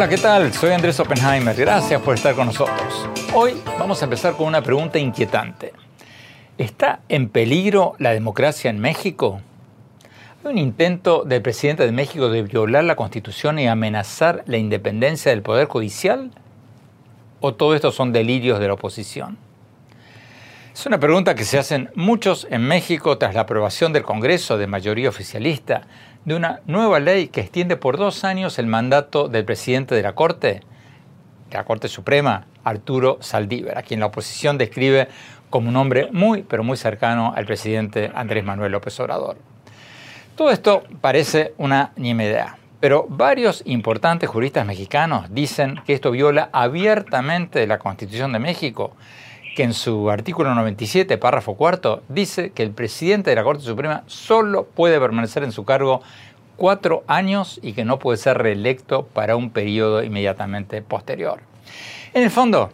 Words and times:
Hola, 0.00 0.08
¿qué 0.08 0.16
tal? 0.16 0.50
Soy 0.54 0.70
Andrés 0.70 0.98
Oppenheimer. 0.98 1.54
Gracias 1.54 2.00
por 2.00 2.14
estar 2.14 2.34
con 2.34 2.46
nosotros. 2.46 3.06
Hoy 3.34 3.60
vamos 3.78 4.00
a 4.00 4.06
empezar 4.06 4.34
con 4.34 4.46
una 4.46 4.62
pregunta 4.62 4.98
inquietante. 4.98 5.74
¿Está 6.56 7.00
en 7.10 7.28
peligro 7.28 7.96
la 7.98 8.12
democracia 8.12 8.70
en 8.70 8.78
México? 8.78 9.42
¿Hay 10.42 10.52
un 10.52 10.56
intento 10.56 11.24
del 11.24 11.42
presidente 11.42 11.84
de 11.84 11.92
México 11.92 12.30
de 12.30 12.40
violar 12.40 12.84
la 12.84 12.96
Constitución 12.96 13.58
y 13.58 13.68
amenazar 13.68 14.42
la 14.46 14.56
independencia 14.56 15.32
del 15.32 15.42
Poder 15.42 15.66
Judicial? 15.66 16.30
¿O 17.40 17.52
todo 17.52 17.74
esto 17.74 17.92
son 17.92 18.10
delirios 18.10 18.58
de 18.58 18.68
la 18.68 18.72
oposición? 18.72 19.36
Es 20.72 20.86
una 20.86 20.98
pregunta 20.98 21.34
que 21.34 21.44
se 21.44 21.58
hacen 21.58 21.90
muchos 21.94 22.46
en 22.50 22.62
México 22.62 23.18
tras 23.18 23.34
la 23.34 23.42
aprobación 23.42 23.92
del 23.92 24.04
Congreso 24.04 24.56
de 24.56 24.66
mayoría 24.66 25.10
oficialista 25.10 25.82
de 26.24 26.34
una 26.34 26.60
nueva 26.66 27.00
ley 27.00 27.28
que 27.28 27.40
extiende 27.40 27.76
por 27.76 27.96
dos 27.96 28.24
años 28.24 28.58
el 28.58 28.66
mandato 28.66 29.28
del 29.28 29.44
presidente 29.44 29.94
de 29.94 30.02
la 30.02 30.14
Corte, 30.14 30.62
de 31.48 31.56
la 31.56 31.64
Corte 31.64 31.88
Suprema, 31.88 32.46
Arturo 32.62 33.18
Saldívar, 33.20 33.78
a 33.78 33.82
quien 33.82 34.00
la 34.00 34.06
oposición 34.06 34.58
describe 34.58 35.08
como 35.48 35.68
un 35.68 35.76
hombre 35.76 36.08
muy, 36.12 36.42
pero 36.42 36.62
muy 36.62 36.76
cercano 36.76 37.32
al 37.34 37.46
presidente 37.46 38.10
Andrés 38.14 38.44
Manuel 38.44 38.72
López 38.72 38.98
Obrador. 39.00 39.36
Todo 40.36 40.50
esto 40.50 40.84
parece 41.00 41.54
una 41.58 41.92
idea, 41.96 42.56
pero 42.78 43.06
varios 43.08 43.62
importantes 43.66 44.28
juristas 44.28 44.64
mexicanos 44.66 45.26
dicen 45.30 45.80
que 45.86 45.92
esto 45.92 46.10
viola 46.10 46.48
abiertamente 46.52 47.66
la 47.66 47.78
Constitución 47.78 48.32
de 48.32 48.38
México 48.38 48.94
en 49.62 49.74
su 49.74 50.10
artículo 50.10 50.54
97, 50.54 51.18
párrafo 51.18 51.54
cuarto, 51.54 52.02
dice 52.08 52.50
que 52.50 52.62
el 52.62 52.70
presidente 52.70 53.30
de 53.30 53.36
la 53.36 53.42
Corte 53.42 53.64
Suprema 53.64 54.04
solo 54.06 54.64
puede 54.64 55.00
permanecer 55.00 55.42
en 55.42 55.52
su 55.52 55.64
cargo 55.64 56.02
cuatro 56.56 57.04
años 57.06 57.58
y 57.62 57.72
que 57.72 57.84
no 57.84 57.98
puede 57.98 58.18
ser 58.18 58.38
reelecto 58.38 59.06
para 59.06 59.36
un 59.36 59.50
periodo 59.50 60.02
inmediatamente 60.02 60.82
posterior. 60.82 61.40
En 62.12 62.22
el 62.22 62.30
fondo, 62.30 62.70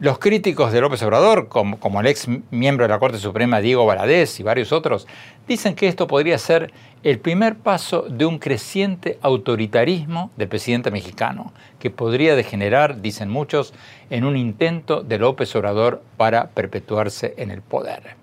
los 0.00 0.18
críticos 0.18 0.72
de 0.72 0.80
López 0.80 1.02
Obrador, 1.02 1.48
como, 1.48 2.00
el 2.00 2.06
ex 2.06 2.26
miembro 2.50 2.84
de 2.84 2.88
la 2.88 2.98
Corte 2.98 3.18
Suprema 3.18 3.60
Diego 3.60 3.84
Valadez 3.84 4.40
y 4.40 4.42
varios 4.42 4.72
otros, 4.72 5.06
dicen 5.46 5.74
que 5.74 5.88
esto 5.88 6.06
podría 6.06 6.38
ser 6.38 6.72
el 7.02 7.18
primer 7.18 7.56
paso 7.56 8.06
de 8.08 8.24
un 8.24 8.38
creciente 8.38 9.18
autoritarismo 9.20 10.30
del 10.38 10.48
presidente 10.48 10.90
mexicano, 10.90 11.52
que 11.78 11.90
podría 11.90 12.34
degenerar, 12.34 13.02
dicen 13.02 13.28
muchos, 13.28 13.74
en 14.08 14.24
un 14.24 14.38
intento 14.38 15.02
de 15.02 15.18
López 15.18 15.54
Obrador 15.54 16.02
para 16.16 16.48
perpetuarse 16.48 17.34
en 17.36 17.50
el 17.50 17.60
poder. 17.60 18.16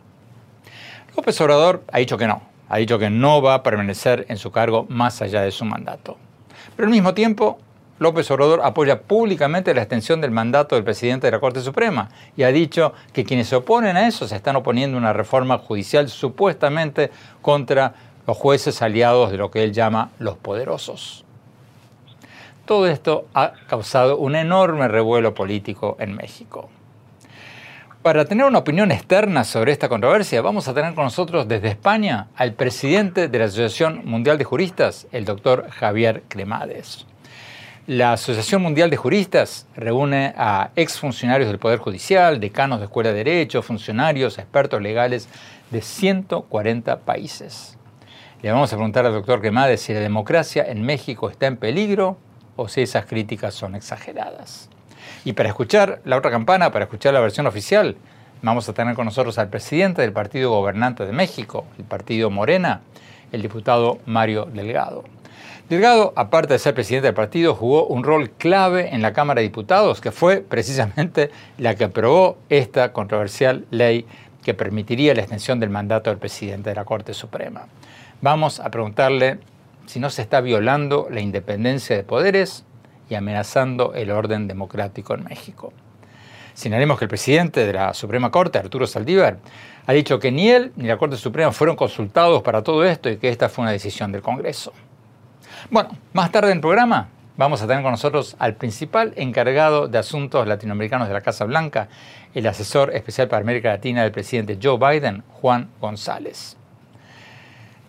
López 1.16 1.39
Obrador 1.41 1.84
ha 1.91 2.00
dicho 2.00 2.17
que 2.17 2.25
no, 2.25 2.41
ha 2.69 2.78
dicho 2.78 2.97
que 2.97 3.12
no 3.12 3.44
va 3.44 3.53
a 3.53 3.64
permanecer 3.64 4.25
en 4.30 4.38
su 4.38 4.52
cargo 4.52 4.88
más 4.89 5.22
allá 5.22 5.41
de 5.44 5.52
su 5.52 5.64
mandato. 5.64 6.17
Pero 6.75 6.88
al 6.88 6.91
mismo 6.91 7.14
tiempo 7.14 7.59
López 8.00 8.30
Obrador 8.30 8.62
apoya 8.64 9.02
públicamente 9.02 9.73
la 9.73 9.81
extensión 9.81 10.22
del 10.22 10.31
mandato 10.31 10.76
del 10.76 10.84
presidente 10.84 11.28
de 11.28 11.31
la 11.31 11.40
Corte 11.40 11.62
Suprema 11.62 12.09
y 12.36 12.44
ha 12.44 12.52
dicho 12.52 12.94
que 13.12 13.23
quienes 13.23 13.48
se 13.48 13.56
oponen 13.56 13.98
a 13.98 14.08
eso 14.08 14.28
se 14.28 14.36
están 14.36 14.56
oponiendo 14.56 14.98
a 14.98 15.00
una 15.00 15.14
reforma 15.14 15.58
judicial 15.58 16.08
supuestamente 16.08 17.09
contra 17.42 17.95
los 18.28 18.38
jueces 18.38 18.81
aliados 18.81 19.31
de 19.31 19.38
lo 19.38 19.50
que 19.50 19.64
él 19.64 19.73
llama 19.73 20.12
los 20.20 20.38
poderosos. 20.38 21.25
Todo 22.66 22.88
esto 22.88 23.28
ha 23.34 23.53
causado 23.68 24.18
un 24.18 24.36
enorme 24.36 24.88
revuelo 24.88 25.34
político 25.34 25.95
en 26.00 26.16
México. 26.16 26.70
Para 28.03 28.25
tener 28.25 28.45
una 28.45 28.59
opinión 28.59 28.92
externa 28.92 29.44
sobre 29.44 29.72
esta 29.72 29.90
controversia, 29.90 30.42
vamos 30.42 30.68
a 30.68 30.73
tener 30.73 30.94
con 30.94 31.06
nosotros 31.06 31.48
desde 31.48 31.70
España 31.70 32.28
al 32.36 32.53
presidente 32.53 33.28
de 33.28 33.40
la 33.40 33.45
Asociación 33.45 34.02
Mundial 34.06 34.38
de 34.38 34.44
Juristas, 34.44 35.08
el 35.12 35.25
doctor 35.25 35.70
Javier 35.72 36.23
Cremades. 36.28 37.06
La 37.88 38.12
Asociación 38.12 38.62
Mundial 38.62 38.89
de 38.89 38.97
Juristas 38.97 39.66
reúne 39.73 40.34
a 40.35 40.72
exfuncionarios 40.75 41.47
del 41.47 41.57
Poder 41.57 41.79
Judicial, 41.79 42.41
decanos 42.41 42.79
de 42.79 42.85
Escuela 42.88 43.13
de 43.13 43.23
Derecho, 43.23 43.62
funcionarios, 43.62 44.38
expertos 44.38 44.81
legales 44.81 45.29
de 45.72 45.81
140 45.81 47.00
países. 47.00 47.78
Le 48.41 48.51
vamos 48.51 48.73
a 48.73 48.75
preguntar 48.75 49.06
al 49.06 49.13
doctor 49.13 49.41
Quemades 49.41 49.79
si 49.79 49.94
la 49.94 50.01
democracia 50.01 50.66
en 50.67 50.81
México 50.81 51.29
está 51.29 51.47
en 51.47 51.56
peligro 51.56 52.17
o 52.57 52.67
si 52.67 52.81
esas 52.81 53.06
críticas 53.06 53.53
son 53.53 53.73
exageradas. 53.73 54.67
Y 55.23 55.31
para 55.31 55.47
escuchar 55.47 56.01
la 56.03 56.17
otra 56.17 56.29
campana, 56.29 56.73
para 56.73 56.83
escuchar 56.83 57.13
la 57.13 57.22
versión 57.22 57.47
oficial, 57.47 57.95
vamos 58.41 58.67
a 58.67 58.73
tener 58.73 58.95
con 58.95 59.06
nosotros 59.06 59.38
al 59.38 59.47
presidente 59.47 60.01
del 60.01 60.12
Partido 60.12 60.50
Gobernante 60.50 61.06
de 61.06 61.13
México, 61.13 61.63
el 61.78 61.85
Partido 61.85 62.29
Morena, 62.29 62.81
el 63.31 63.41
diputado 63.41 64.00
Mario 64.06 64.44
Delgado. 64.44 65.06
Delgado, 65.70 66.14
aparte 66.16 66.53
de 66.53 66.59
ser 66.59 66.74
presidente 66.74 67.08
del 67.08 67.14
partido, 67.14 67.53
jugó 67.53 67.88
un 67.88 68.03
rol 68.03 68.30
clave 68.30 68.96
en 68.96 69.02
la 69.02 69.12
Cámara 69.14 69.42
de 69.42 69.48
Diputados, 69.48 70.00
que 70.00 70.12
fue 70.12 70.42
precisamente 70.42 71.30
la 71.58 71.75
que 71.75 71.84
aprobó 71.84 72.38
esta 72.50 72.94
controversial 72.94 73.66
ley 73.70 74.06
que 74.44 74.53
permitiría 74.53 75.14
la 75.14 75.22
extensión 75.22 75.59
del 75.59 75.70
mandato 75.70 76.09
del 76.09 76.20
presidente 76.20 76.70
de 76.70 76.75
la 76.75 76.86
Corte 76.86 77.14
Suprema. 77.14 77.68
Vamos 78.22 78.62
a 78.62 78.72
preguntarle 78.72 79.40
si 79.88 80.00
no 80.00 80.09
se 80.09 80.22
está 80.22 80.40
violando 80.40 81.08
la 81.12 81.20
independencia 81.20 81.96
de 81.98 82.04
poderes 82.04 82.64
y 83.09 83.16
amenazando 83.16 83.94
el 83.94 84.12
orden 84.12 84.48
democrático 84.48 85.16
en 85.16 85.25
México. 85.25 85.74
Señalemos 86.54 86.98
que 86.98 87.06
el 87.06 87.09
presidente 87.09 87.66
de 87.66 87.74
la 87.74 87.94
Suprema 87.94 88.31
Corte, 88.31 88.58
Arturo 88.58 88.88
Saldívar, 88.88 89.38
ha 89.86 89.94
dicho 89.94 90.18
que 90.18 90.31
ni 90.31 90.50
él 90.50 90.72
ni 90.75 90.88
la 90.88 90.98
Corte 90.98 91.16
Suprema 91.16 91.52
fueron 91.52 91.75
consultados 91.75 92.42
para 92.42 92.64
todo 92.64 92.84
esto 92.84 93.09
y 93.09 93.18
que 93.18 93.30
esta 93.30 93.50
fue 93.50 93.64
una 93.64 93.72
decisión 93.72 94.12
del 94.12 94.22
Congreso. 94.22 94.74
Bueno, 95.69 95.90
más 96.13 96.31
tarde 96.31 96.51
en 96.51 96.57
el 96.57 96.62
programa 96.62 97.09
vamos 97.35 97.62
a 97.62 97.68
tener 97.68 97.84
con 97.84 97.91
nosotros 97.91 98.35
al 98.40 98.56
principal 98.56 99.13
encargado 99.16 99.88
de 99.88 99.97
asuntos 99.97 100.47
latinoamericanos 100.47 101.07
de 101.07 101.13
la 101.13 101.22
Casa 101.22 101.45
Blanca, 101.45 101.90
el 102.34 102.47
asesor 102.47 102.95
especial 102.95 103.28
para 103.28 103.41
América 103.41 103.69
Latina 103.69 104.03
del 104.03 104.12
presidente 104.12 104.57
Joe 104.62 104.78
Biden, 104.78 105.23
Juan 105.41 105.69
González. 105.81 106.56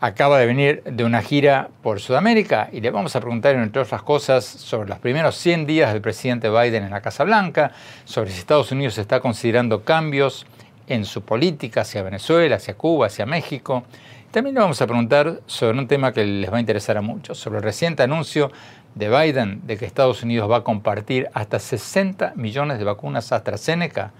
Acaba 0.00 0.38
de 0.38 0.46
venir 0.46 0.82
de 0.84 1.04
una 1.04 1.22
gira 1.22 1.68
por 1.82 2.00
Sudamérica 2.00 2.68
y 2.72 2.80
le 2.80 2.90
vamos 2.90 3.14
a 3.16 3.20
preguntar, 3.20 3.54
entre 3.56 3.82
otras 3.82 4.02
cosas, 4.02 4.44
sobre 4.44 4.88
los 4.88 4.98
primeros 4.98 5.36
100 5.36 5.66
días 5.66 5.92
del 5.92 6.02
presidente 6.02 6.50
Biden 6.50 6.84
en 6.84 6.90
la 6.90 7.00
Casa 7.00 7.24
Blanca, 7.24 7.72
sobre 8.04 8.30
si 8.30 8.38
Estados 8.38 8.72
Unidos 8.72 8.96
está 8.98 9.20
considerando 9.20 9.82
cambios 9.82 10.46
en 10.88 11.04
su 11.04 11.22
política 11.22 11.82
hacia 11.82 12.02
Venezuela, 12.02 12.56
hacia 12.56 12.74
Cuba, 12.74 13.06
hacia 13.06 13.26
México, 13.26 13.84
también 14.30 14.54
le 14.54 14.60
vamos 14.60 14.80
a 14.82 14.86
preguntar 14.86 15.40
sobre 15.46 15.78
un 15.78 15.88
tema 15.88 16.12
que 16.12 16.24
les 16.24 16.52
va 16.52 16.58
a 16.58 16.60
interesar 16.60 16.98
a 16.98 17.00
muchos, 17.00 17.38
sobre 17.38 17.58
el 17.58 17.64
reciente 17.64 18.02
anuncio 18.02 18.50
de 18.94 19.08
Biden 19.08 19.66
de 19.66 19.78
que 19.78 19.86
Estados 19.86 20.22
Unidos 20.22 20.50
va 20.50 20.58
a 20.58 20.64
compartir 20.64 21.28
hasta 21.32 21.58
60 21.58 22.34
millones 22.36 22.78
de 22.78 22.84
vacunas 22.84 23.32
AstraZeneca 23.32 24.12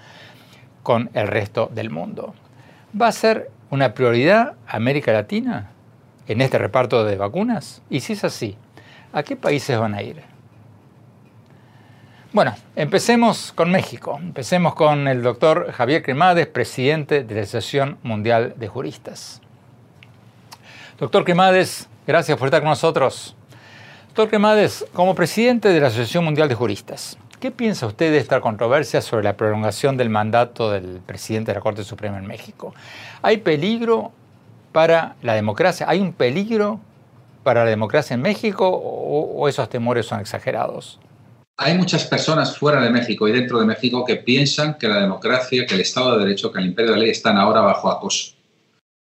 con 0.82 1.10
el 1.12 1.26
resto 1.26 1.70
del 1.74 1.90
mundo. 1.90 2.34
¿Va 2.98 3.08
a 3.08 3.12
ser 3.12 3.50
una 3.70 3.92
prioridad 3.92 4.54
América 4.66 5.12
Latina 5.12 5.72
en 6.26 6.40
este 6.40 6.56
reparto 6.56 7.04
de 7.04 7.16
vacunas? 7.16 7.82
Y 7.90 8.00
si 8.00 8.14
es 8.14 8.24
así, 8.24 8.56
¿a 9.12 9.22
qué 9.22 9.36
países 9.36 9.78
van 9.78 9.94
a 9.94 10.02
ir? 10.02 10.27
Bueno, 12.30 12.54
empecemos 12.76 13.52
con 13.52 13.70
México. 13.70 14.18
Empecemos 14.20 14.74
con 14.74 15.08
el 15.08 15.22
doctor 15.22 15.72
Javier 15.72 16.02
Cremades, 16.02 16.46
presidente 16.46 17.24
de 17.24 17.34
la 17.34 17.40
Asociación 17.40 17.96
Mundial 18.02 18.52
de 18.58 18.68
Juristas. 18.68 19.40
Doctor 20.98 21.24
Cremades, 21.24 21.88
gracias 22.06 22.36
por 22.36 22.48
estar 22.48 22.60
con 22.60 22.68
nosotros. 22.68 23.34
Doctor 24.08 24.28
Cremades, 24.28 24.84
como 24.92 25.14
presidente 25.14 25.70
de 25.70 25.80
la 25.80 25.86
Asociación 25.86 26.22
Mundial 26.22 26.50
de 26.50 26.54
Juristas, 26.54 27.16
¿qué 27.40 27.50
piensa 27.50 27.86
usted 27.86 28.12
de 28.12 28.18
esta 28.18 28.42
controversia 28.42 29.00
sobre 29.00 29.24
la 29.24 29.38
prolongación 29.38 29.96
del 29.96 30.10
mandato 30.10 30.70
del 30.70 31.00
presidente 31.06 31.52
de 31.52 31.54
la 31.54 31.62
Corte 31.62 31.82
Suprema 31.82 32.18
en 32.18 32.26
México? 32.26 32.74
¿Hay 33.22 33.38
peligro 33.38 34.12
para 34.72 35.16
la 35.22 35.32
democracia? 35.32 35.86
¿Hay 35.88 35.98
un 35.98 36.12
peligro 36.12 36.78
para 37.42 37.64
la 37.64 37.70
democracia 37.70 38.12
en 38.12 38.20
México 38.20 38.68
o, 38.68 39.48
esos 39.48 39.70
temores 39.70 40.04
son 40.04 40.20
exagerados? 40.20 40.98
Hay 41.60 41.76
muchas 41.76 42.04
personas 42.04 42.56
fuera 42.56 42.80
de 42.80 42.88
México 42.88 43.26
y 43.26 43.32
dentro 43.32 43.58
de 43.58 43.66
México 43.66 44.04
que 44.04 44.14
piensan 44.14 44.78
que 44.78 44.86
la 44.86 45.00
democracia, 45.00 45.66
que 45.66 45.74
el 45.74 45.80
Estado 45.80 46.12
de 46.12 46.24
Derecho, 46.24 46.52
que 46.52 46.60
el 46.60 46.66
imperio 46.66 46.92
de 46.92 46.96
la 46.96 47.02
ley 47.02 47.10
están 47.10 47.36
ahora 47.36 47.60
bajo 47.60 47.90
acoso, 47.90 48.34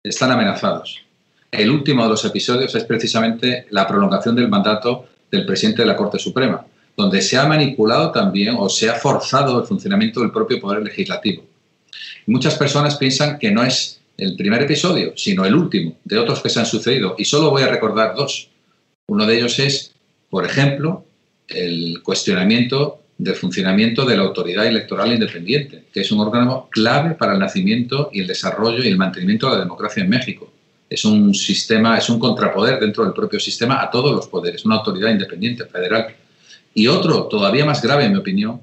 están 0.02 0.32
amenazados. 0.32 1.04
El 1.52 1.70
último 1.70 2.02
de 2.02 2.08
los 2.08 2.24
episodios 2.24 2.74
es 2.74 2.82
precisamente 2.82 3.66
la 3.70 3.86
prolongación 3.86 4.34
del 4.34 4.48
mandato 4.48 5.06
del 5.30 5.46
presidente 5.46 5.82
de 5.82 5.88
la 5.88 5.94
Corte 5.94 6.18
Suprema, 6.18 6.66
donde 6.96 7.22
se 7.22 7.36
ha 7.36 7.46
manipulado 7.46 8.10
también 8.10 8.56
o 8.58 8.68
se 8.68 8.90
ha 8.90 8.94
forzado 8.94 9.60
el 9.60 9.66
funcionamiento 9.66 10.18
del 10.18 10.32
propio 10.32 10.60
Poder 10.60 10.82
Legislativo. 10.82 11.44
muchas 12.26 12.56
personas 12.56 12.96
piensan 12.96 13.38
que 13.38 13.52
no 13.52 13.62
es 13.62 14.00
el 14.16 14.34
primer 14.34 14.62
episodio, 14.62 15.12
sino 15.16 15.44
el 15.44 15.54
último 15.54 15.96
de 16.04 16.18
otros 16.18 16.42
que 16.42 16.48
se 16.48 16.58
han 16.58 16.66
sucedido. 16.66 17.14
Y 17.18 17.24
solo 17.24 17.50
voy 17.50 17.62
a 17.62 17.68
recordar 17.68 18.16
dos. 18.16 18.48
Uno 19.06 19.26
de 19.26 19.38
ellos 19.38 19.60
es, 19.60 19.94
por 20.28 20.44
ejemplo, 20.44 21.04
el 21.48 22.02
cuestionamiento 22.02 23.02
del 23.16 23.34
funcionamiento 23.34 24.04
de 24.04 24.16
la 24.16 24.22
Autoridad 24.22 24.66
Electoral 24.66 25.12
Independiente, 25.12 25.84
que 25.92 26.00
es 26.00 26.12
un 26.12 26.20
órgano 26.20 26.68
clave 26.70 27.14
para 27.14 27.32
el 27.32 27.38
nacimiento 27.38 28.10
y 28.12 28.20
el 28.20 28.26
desarrollo 28.26 28.82
y 28.82 28.88
el 28.88 28.96
mantenimiento 28.96 29.48
de 29.48 29.54
la 29.54 29.60
democracia 29.60 30.04
en 30.04 30.10
México 30.10 30.52
es 30.88 31.04
un 31.04 31.34
sistema, 31.34 31.98
es 31.98 32.08
un 32.08 32.18
contrapoder 32.18 32.80
dentro 32.80 33.04
del 33.04 33.12
propio 33.12 33.38
sistema 33.38 33.82
a 33.82 33.90
todos 33.90 34.14
los 34.14 34.26
poderes, 34.26 34.64
una 34.64 34.76
autoridad 34.76 35.10
independiente 35.10 35.66
federal. 35.66 36.14
Y 36.74 36.86
otro, 36.86 37.24
todavía 37.24 37.64
más 37.64 37.82
grave 37.82 38.04
en 38.04 38.12
mi 38.12 38.18
opinión, 38.18 38.62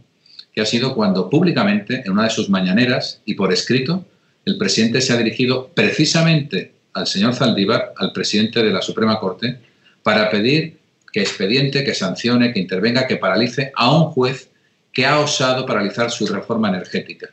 que 0.53 0.61
ha 0.61 0.65
sido 0.65 0.95
cuando 0.95 1.29
públicamente, 1.29 2.01
en 2.05 2.11
una 2.11 2.23
de 2.23 2.29
sus 2.29 2.49
mañaneras 2.49 3.21
y 3.25 3.35
por 3.35 3.53
escrito, 3.53 4.05
el 4.45 4.57
presidente 4.57 5.01
se 5.01 5.13
ha 5.13 5.17
dirigido 5.17 5.69
precisamente 5.73 6.73
al 6.93 7.07
señor 7.07 7.35
Zaldívar, 7.35 7.93
al 7.97 8.13
presidente 8.13 8.63
de 8.63 8.71
la 8.71 8.81
Suprema 8.81 9.19
Corte, 9.19 9.59
para 10.01 10.29
pedir 10.29 10.77
que 11.15 11.21
expediente, 11.21 11.85
que 11.85 11.93
sancione, 11.93 12.51
que 12.51 12.59
intervenga, 12.59 13.07
que 13.07 13.15
paralice 13.15 13.71
a 13.73 13.89
un 13.89 14.11
juez 14.11 14.49
que 14.91 15.05
ha 15.05 15.21
osado 15.21 15.65
paralizar 15.65 16.11
su 16.11 16.27
reforma 16.27 16.67
energética. 16.67 17.29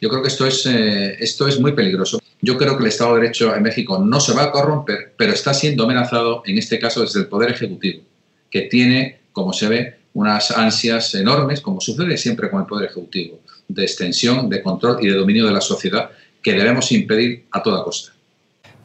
Yo 0.00 0.08
creo 0.08 0.22
que 0.22 0.26
esto 0.26 0.44
es, 0.44 0.66
eh, 0.66 1.16
esto 1.20 1.46
es 1.46 1.60
muy 1.60 1.70
peligroso. 1.70 2.18
Yo 2.42 2.58
creo 2.58 2.76
que 2.76 2.82
el 2.82 2.88
Estado 2.88 3.14
de 3.14 3.20
Derecho 3.20 3.54
en 3.54 3.62
México 3.62 4.00
no 4.04 4.18
se 4.18 4.34
va 4.34 4.42
a 4.42 4.50
corromper, 4.50 5.14
pero 5.16 5.32
está 5.32 5.54
siendo 5.54 5.84
amenazado, 5.84 6.42
en 6.46 6.58
este 6.58 6.80
caso, 6.80 7.02
desde 7.02 7.20
el 7.20 7.28
Poder 7.28 7.52
Ejecutivo, 7.52 8.02
que 8.50 8.62
tiene, 8.62 9.20
como 9.30 9.52
se 9.52 9.68
ve, 9.68 9.98
unas 10.14 10.50
ansias 10.50 11.14
enormes, 11.14 11.60
como 11.60 11.80
sucede 11.80 12.16
siempre 12.16 12.50
con 12.50 12.62
el 12.62 12.66
Poder 12.66 12.86
Ejecutivo, 12.86 13.38
de 13.68 13.84
extensión, 13.84 14.50
de 14.50 14.64
control 14.64 14.98
y 15.00 15.06
de 15.06 15.14
dominio 15.14 15.46
de 15.46 15.52
la 15.52 15.60
sociedad, 15.60 16.10
que 16.42 16.54
debemos 16.54 16.90
impedir 16.90 17.44
a 17.52 17.62
toda 17.62 17.84
costa. 17.84 18.16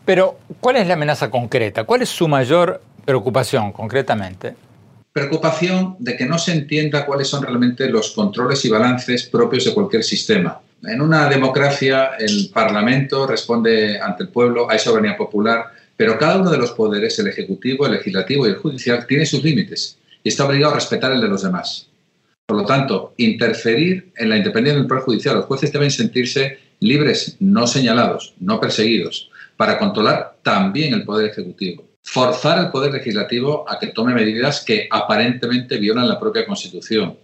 Pero, 0.06 0.38
¿cuál 0.59 0.75
es 0.75 0.85
la 0.85 0.94
amenaza 0.94 1.31
concreta? 1.31 1.85
¿Cuál 1.85 2.03
es 2.03 2.09
su 2.09 2.27
mayor 2.27 2.81
preocupación 3.06 3.71
concretamente? 3.71 4.56
Preocupación 5.13 5.95
de 6.00 6.15
que 6.15 6.25
no 6.25 6.38
se 6.38 6.53
entienda 6.53 7.06
cuáles 7.06 7.27
son 7.27 7.44
realmente 7.44 7.89
los 7.89 8.12
controles 8.12 8.63
y 8.63 8.69
balances 8.69 9.24
propios 9.24 9.65
de 9.65 9.74
cualquier 9.74 10.03
sistema. 10.03 10.62
En 10.83 11.01
una 11.01 11.27
democracia 11.27 12.12
el 12.18 12.50
Parlamento 12.53 13.27
responde 13.27 14.00
ante 14.00 14.24
el 14.24 14.30
pueblo, 14.30 14.69
hay 14.69 14.80
soberanía 14.80 15.18
popular, 15.18 15.65
pero 15.95 16.18
cada 16.18 16.38
uno 16.38 16.50
de 16.50 16.57
los 16.57 16.71
poderes, 16.71 17.19
el 17.19 17.27
Ejecutivo, 17.27 17.86
el 17.86 17.92
Legislativo 17.92 18.48
y 18.48 18.51
el 18.51 18.56
Judicial, 18.56 19.06
tiene 19.06 19.25
sus 19.25 19.44
límites 19.44 20.00
y 20.24 20.30
está 20.30 20.45
obligado 20.45 20.71
a 20.71 20.75
respetar 20.75 21.12
el 21.12 21.21
de 21.21 21.27
los 21.27 21.44
demás. 21.44 21.88
Por 22.48 22.57
lo 22.57 22.65
tanto, 22.65 23.13
interferir 23.18 24.12
en 24.15 24.30
la 24.30 24.38
independencia 24.38 24.80
del 24.80 24.88
Poder 24.88 25.03
Judicial, 25.03 25.36
los 25.36 25.45
jueces 25.45 25.71
deben 25.71 25.92
sentirse 25.92 26.57
libres, 26.80 27.38
no 27.39 27.68
señalados, 27.68 28.33
no 28.39 28.59
perseguidos, 28.59 29.30
para 29.57 29.77
controlar 29.77 30.38
también 30.42 30.94
el 30.94 31.03
Poder 31.03 31.30
Ejecutivo. 31.30 31.90
Forzar 32.03 32.57
al 32.57 32.71
Poder 32.71 32.92
Legislativo 32.92 33.65
a 33.69 33.80
que 33.80 33.88
tome 33.88 34.13
medidas 34.13 34.63
que 34.65 34.88
aparentemente 34.89 35.77
violan 35.77 36.07
la 36.07 36.19
propia 36.19 36.45
Constitución. 36.45 37.18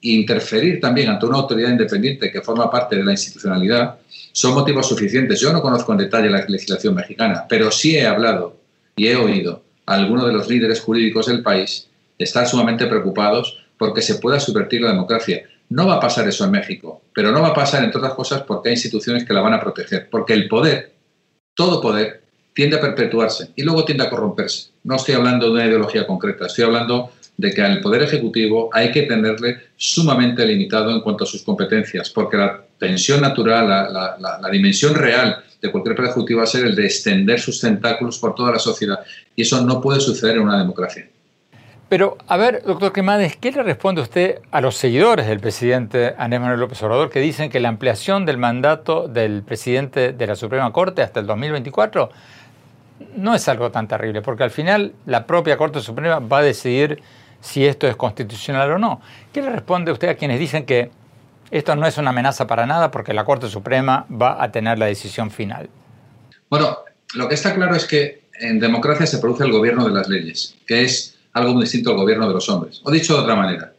Interferir 0.00 0.80
también 0.80 1.08
ante 1.08 1.26
una 1.26 1.38
autoridad 1.38 1.70
independiente 1.70 2.30
que 2.30 2.42
forma 2.42 2.70
parte 2.70 2.96
de 2.96 3.04
la 3.04 3.12
institucionalidad 3.12 3.98
son 4.32 4.54
motivos 4.54 4.88
suficientes. 4.88 5.40
Yo 5.40 5.52
no 5.52 5.62
conozco 5.62 5.92
en 5.92 5.98
detalle 5.98 6.28
la 6.28 6.44
legislación 6.46 6.94
mexicana, 6.94 7.46
pero 7.48 7.70
sí 7.70 7.96
he 7.96 8.06
hablado 8.06 8.56
y 8.96 9.06
he 9.06 9.16
oído 9.16 9.62
a 9.86 9.94
algunos 9.94 10.26
de 10.26 10.32
los 10.32 10.48
líderes 10.48 10.80
jurídicos 10.80 11.26
del 11.26 11.42
país 11.42 11.88
estar 12.18 12.46
sumamente 12.46 12.86
preocupados 12.86 13.64
porque 13.78 14.02
se 14.02 14.16
pueda 14.16 14.40
subvertir 14.40 14.82
la 14.82 14.90
democracia. 14.90 15.44
No 15.68 15.86
va 15.86 15.94
a 15.94 16.00
pasar 16.00 16.28
eso 16.28 16.44
en 16.44 16.50
México, 16.50 17.02
pero 17.14 17.32
no 17.32 17.42
va 17.42 17.48
a 17.48 17.54
pasar, 17.54 17.82
entre 17.82 17.98
otras 17.98 18.14
cosas, 18.14 18.42
porque 18.42 18.68
hay 18.68 18.74
instituciones 18.74 19.24
que 19.24 19.32
la 19.32 19.40
van 19.40 19.54
a 19.54 19.60
proteger, 19.60 20.08
porque 20.10 20.34
el 20.34 20.48
poder, 20.48 20.92
todo 21.54 21.80
poder, 21.80 22.23
tiende 22.54 22.76
a 22.76 22.80
perpetuarse 22.80 23.50
y 23.56 23.62
luego 23.62 23.84
tiende 23.84 24.04
a 24.04 24.10
corromperse. 24.10 24.70
No 24.84 24.96
estoy 24.96 25.16
hablando 25.16 25.46
de 25.46 25.52
una 25.52 25.66
ideología 25.66 26.06
concreta, 26.06 26.46
estoy 26.46 26.64
hablando 26.64 27.10
de 27.36 27.52
que 27.52 27.62
al 27.62 27.80
Poder 27.80 28.02
Ejecutivo 28.02 28.70
hay 28.72 28.92
que 28.92 29.02
tenerle 29.02 29.58
sumamente 29.76 30.46
limitado 30.46 30.90
en 30.92 31.00
cuanto 31.00 31.24
a 31.24 31.26
sus 31.26 31.42
competencias, 31.42 32.10
porque 32.10 32.36
la 32.36 32.62
tensión 32.78 33.20
natural, 33.20 33.92
la, 33.92 34.50
dimensión 34.50 34.94
real 34.94 35.42
de 35.60 35.70
cualquier 35.70 35.96
Poder 35.96 36.10
Ejecutivo 36.10 36.38
va 36.38 36.44
a 36.44 36.46
ser 36.46 36.64
el 36.64 36.76
de 36.76 36.84
extender 36.86 37.40
sus 37.40 37.60
tentáculos 37.60 38.18
por 38.18 38.34
toda 38.34 38.52
la 38.52 38.58
sociedad 38.58 39.00
y 39.34 39.42
eso 39.42 39.60
no 39.62 39.80
puede 39.80 40.00
suceder 40.00 40.36
en 40.36 40.42
una 40.42 40.58
democracia. 40.58 41.08
Pero, 41.88 42.16
a 42.26 42.36
ver, 42.36 42.62
doctor 42.64 42.92
Quemades, 42.92 43.36
¿qué 43.36 43.52
le 43.52 43.62
responde 43.62 44.00
usted 44.00 44.38
a 44.50 44.60
los 44.60 44.76
seguidores 44.76 45.26
del 45.26 45.38
presidente 45.38 46.14
Andrés 46.16 46.40
Manuel 46.40 46.60
López 46.60 46.82
Obrador 46.82 47.10
que 47.10 47.20
dicen 47.20 47.50
que 47.50 47.60
la 47.60 47.68
ampliación 47.68 48.24
del 48.24 48.38
mandato 48.38 49.06
del 49.06 49.42
presidente 49.42 50.12
de 50.12 50.26
la 50.26 50.34
Suprema 50.34 50.72
Corte 50.72 51.02
hasta 51.02 51.20
el 51.20 51.26
2024 51.26 52.10
no 53.16 53.34
es 53.34 53.48
algo 53.48 53.70
tan 53.70 53.88
terrible? 53.88 54.22
Porque 54.22 54.44
al 54.44 54.50
final 54.50 54.92
la 55.06 55.26
propia 55.26 55.56
Corte 55.56 55.80
Suprema 55.80 56.18
va 56.18 56.38
a 56.38 56.42
decidir 56.42 57.02
si 57.40 57.66
esto 57.66 57.86
es 57.86 57.96
constitucional 57.96 58.70
o 58.72 58.78
no. 58.78 59.00
¿Qué 59.32 59.42
le 59.42 59.50
responde 59.50 59.92
usted 59.92 60.08
a 60.08 60.14
quienes 60.14 60.40
dicen 60.40 60.64
que 60.64 60.90
esto 61.50 61.76
no 61.76 61.86
es 61.86 61.98
una 61.98 62.10
amenaza 62.10 62.46
para 62.46 62.66
nada 62.66 62.90
porque 62.90 63.12
la 63.12 63.24
Corte 63.24 63.48
Suprema 63.48 64.06
va 64.10 64.42
a 64.42 64.50
tener 64.50 64.78
la 64.78 64.86
decisión 64.86 65.30
final? 65.30 65.68
Bueno, 66.48 66.78
lo 67.14 67.28
que 67.28 67.34
está 67.34 67.54
claro 67.54 67.76
es 67.76 67.84
que 67.84 68.24
en 68.40 68.58
democracia 68.58 69.06
se 69.06 69.18
produce 69.18 69.44
el 69.44 69.52
gobierno 69.52 69.84
de 69.84 69.92
las 69.92 70.08
leyes, 70.08 70.56
que 70.66 70.82
es 70.82 71.18
algo 71.32 71.52
muy 71.52 71.62
distinto 71.62 71.90
al 71.90 71.96
gobierno 71.96 72.26
de 72.26 72.34
los 72.34 72.48
hombres. 72.48 72.80
O 72.84 72.90
dicho 72.90 73.14
de 73.14 73.20
otra 73.20 73.36
manera, 73.36 73.72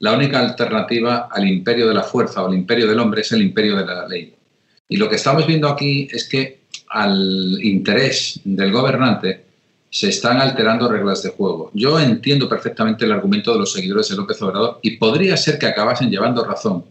la 0.00 0.14
única 0.14 0.40
alternativa 0.40 1.28
al 1.30 1.46
imperio 1.46 1.88
de 1.88 1.94
la 1.94 2.02
fuerza 2.02 2.42
o 2.42 2.48
al 2.48 2.54
imperio 2.54 2.88
del 2.88 2.98
hombre 2.98 3.20
es 3.20 3.32
el 3.32 3.42
imperio 3.42 3.76
de 3.76 3.86
la 3.86 4.08
ley. 4.08 4.34
Y 4.88 4.96
lo 4.96 5.08
que 5.08 5.16
estamos 5.16 5.46
viendo 5.46 5.68
aquí 5.68 6.08
es 6.10 6.28
que 6.28 6.61
al 6.88 7.58
interés 7.62 8.40
del 8.44 8.72
gobernante 8.72 9.44
se 9.90 10.08
están 10.08 10.40
alterando 10.40 10.88
reglas 10.88 11.22
de 11.22 11.30
juego. 11.30 11.70
Yo 11.74 12.00
entiendo 12.00 12.48
perfectamente 12.48 13.04
el 13.04 13.12
argumento 13.12 13.52
de 13.52 13.58
los 13.58 13.72
seguidores 13.72 14.08
de 14.08 14.16
López 14.16 14.40
Obrador 14.40 14.78
y 14.82 14.96
podría 14.96 15.36
ser 15.36 15.58
que 15.58 15.66
acabasen 15.66 16.10
llevando 16.10 16.44
razón 16.44 16.84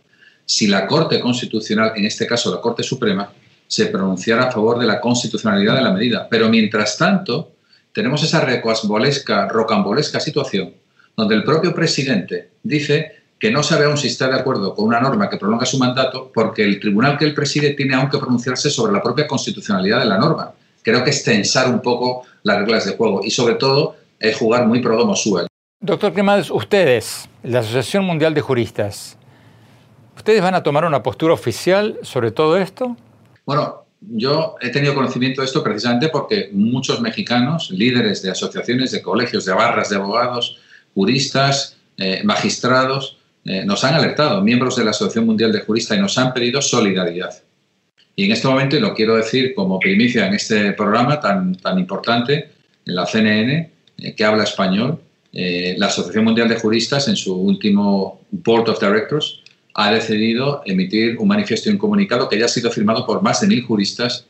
si 0.45 0.67
la 0.67 0.85
Corte 0.85 1.19
Constitucional, 1.19 1.93
en 1.95 2.05
este 2.05 2.27
caso 2.27 2.53
la 2.53 2.61
Corte 2.61 2.83
Suprema, 2.83 3.31
se 3.67 3.85
pronunciara 3.85 4.43
a 4.43 4.51
favor 4.51 4.77
de 4.79 4.85
la 4.85 4.99
constitucionalidad 4.99 5.75
de 5.75 5.81
la 5.81 5.93
medida. 5.93 6.27
Pero 6.29 6.49
mientras 6.49 6.97
tanto, 6.97 7.53
tenemos 7.93 8.21
esa 8.21 8.41
rocambolesca 8.41 10.19
situación 10.19 10.73
donde 11.15 11.35
el 11.35 11.43
propio 11.43 11.73
presidente 11.73 12.49
dice 12.63 13.20
que 13.41 13.49
no 13.49 13.63
sabe 13.63 13.85
aún 13.85 13.97
si 13.97 14.05
está 14.05 14.27
de 14.27 14.39
acuerdo 14.39 14.75
con 14.75 14.85
una 14.85 15.01
norma 15.01 15.27
que 15.27 15.37
prolonga 15.37 15.65
su 15.65 15.79
mandato 15.79 16.29
porque 16.31 16.63
el 16.63 16.79
tribunal 16.79 17.17
que 17.17 17.25
él 17.25 17.33
preside 17.33 17.71
tiene 17.71 17.95
aún 17.95 18.07
que 18.07 18.19
pronunciarse 18.19 18.69
sobre 18.69 18.93
la 18.93 19.01
propia 19.01 19.25
constitucionalidad 19.27 19.99
de 19.99 20.05
la 20.05 20.19
norma. 20.19 20.51
Creo 20.83 21.03
que 21.03 21.09
es 21.09 21.23
tensar 21.23 21.67
un 21.67 21.81
poco 21.81 22.21
las 22.43 22.59
reglas 22.59 22.85
de 22.85 22.95
juego 22.95 23.21
y 23.23 23.31
sobre 23.31 23.55
todo 23.55 23.95
es 24.19 24.37
jugar 24.37 24.67
muy 24.67 24.79
pro 24.79 24.95
domo 24.95 25.15
Doctor 25.79 26.13
Cremades, 26.13 26.51
ustedes, 26.51 27.27
la 27.41 27.61
Asociación 27.61 28.05
Mundial 28.05 28.35
de 28.35 28.41
Juristas, 28.41 29.17
¿ustedes 30.15 30.43
van 30.43 30.53
a 30.53 30.61
tomar 30.61 30.85
una 30.85 31.01
postura 31.01 31.33
oficial 31.33 31.97
sobre 32.03 32.29
todo 32.29 32.57
esto? 32.57 32.95
Bueno, 33.43 33.85
yo 34.01 34.55
he 34.61 34.69
tenido 34.69 34.93
conocimiento 34.93 35.41
de 35.41 35.47
esto 35.47 35.63
precisamente 35.63 36.09
porque 36.09 36.51
muchos 36.53 37.01
mexicanos, 37.01 37.71
líderes 37.71 38.21
de 38.21 38.29
asociaciones, 38.29 38.91
de 38.91 39.01
colegios, 39.01 39.45
de 39.45 39.53
barras 39.53 39.89
de 39.89 39.95
abogados, 39.95 40.59
juristas, 40.93 41.77
eh, 41.97 42.21
magistrados, 42.23 43.17
eh, 43.45 43.65
nos 43.65 43.83
han 43.83 43.95
alertado, 43.95 44.41
miembros 44.41 44.75
de 44.75 44.83
la 44.83 44.91
Asociación 44.91 45.25
Mundial 45.25 45.51
de 45.51 45.61
Juristas, 45.61 45.97
y 45.97 46.01
nos 46.01 46.17
han 46.17 46.33
pedido 46.33 46.61
solidaridad. 46.61 47.31
Y 48.15 48.25
en 48.25 48.31
este 48.31 48.47
momento, 48.47 48.75
y 48.75 48.79
lo 48.79 48.93
quiero 48.93 49.15
decir 49.15 49.53
como 49.55 49.79
primicia 49.79 50.27
en 50.27 50.33
este 50.33 50.73
programa 50.73 51.19
tan, 51.19 51.55
tan 51.55 51.79
importante, 51.79 52.51
en 52.85 52.95
la 52.95 53.05
CNN, 53.05 53.71
eh, 53.97 54.15
que 54.15 54.23
habla 54.23 54.43
español, 54.43 54.99
la 55.33 55.87
Asociación 55.87 56.25
Mundial 56.25 56.49
de 56.49 56.59
Juristas, 56.59 57.07
en 57.07 57.15
su 57.15 57.33
último 57.33 58.19
Board 58.31 58.67
of 58.67 58.81
Directors, 58.81 59.41
ha 59.73 59.91
decidido 59.91 60.61
emitir 60.65 61.17
un 61.17 61.27
manifiesto 61.27 61.69
y 61.69 61.73
un 61.73 61.77
comunicado 61.77 62.27
que 62.27 62.37
ya 62.37 62.45
ha 62.45 62.49
sido 62.49 62.71
firmado 62.71 63.05
por 63.05 63.21
más 63.21 63.41
de 63.41 63.47
mil 63.47 63.63
juristas, 63.63 64.25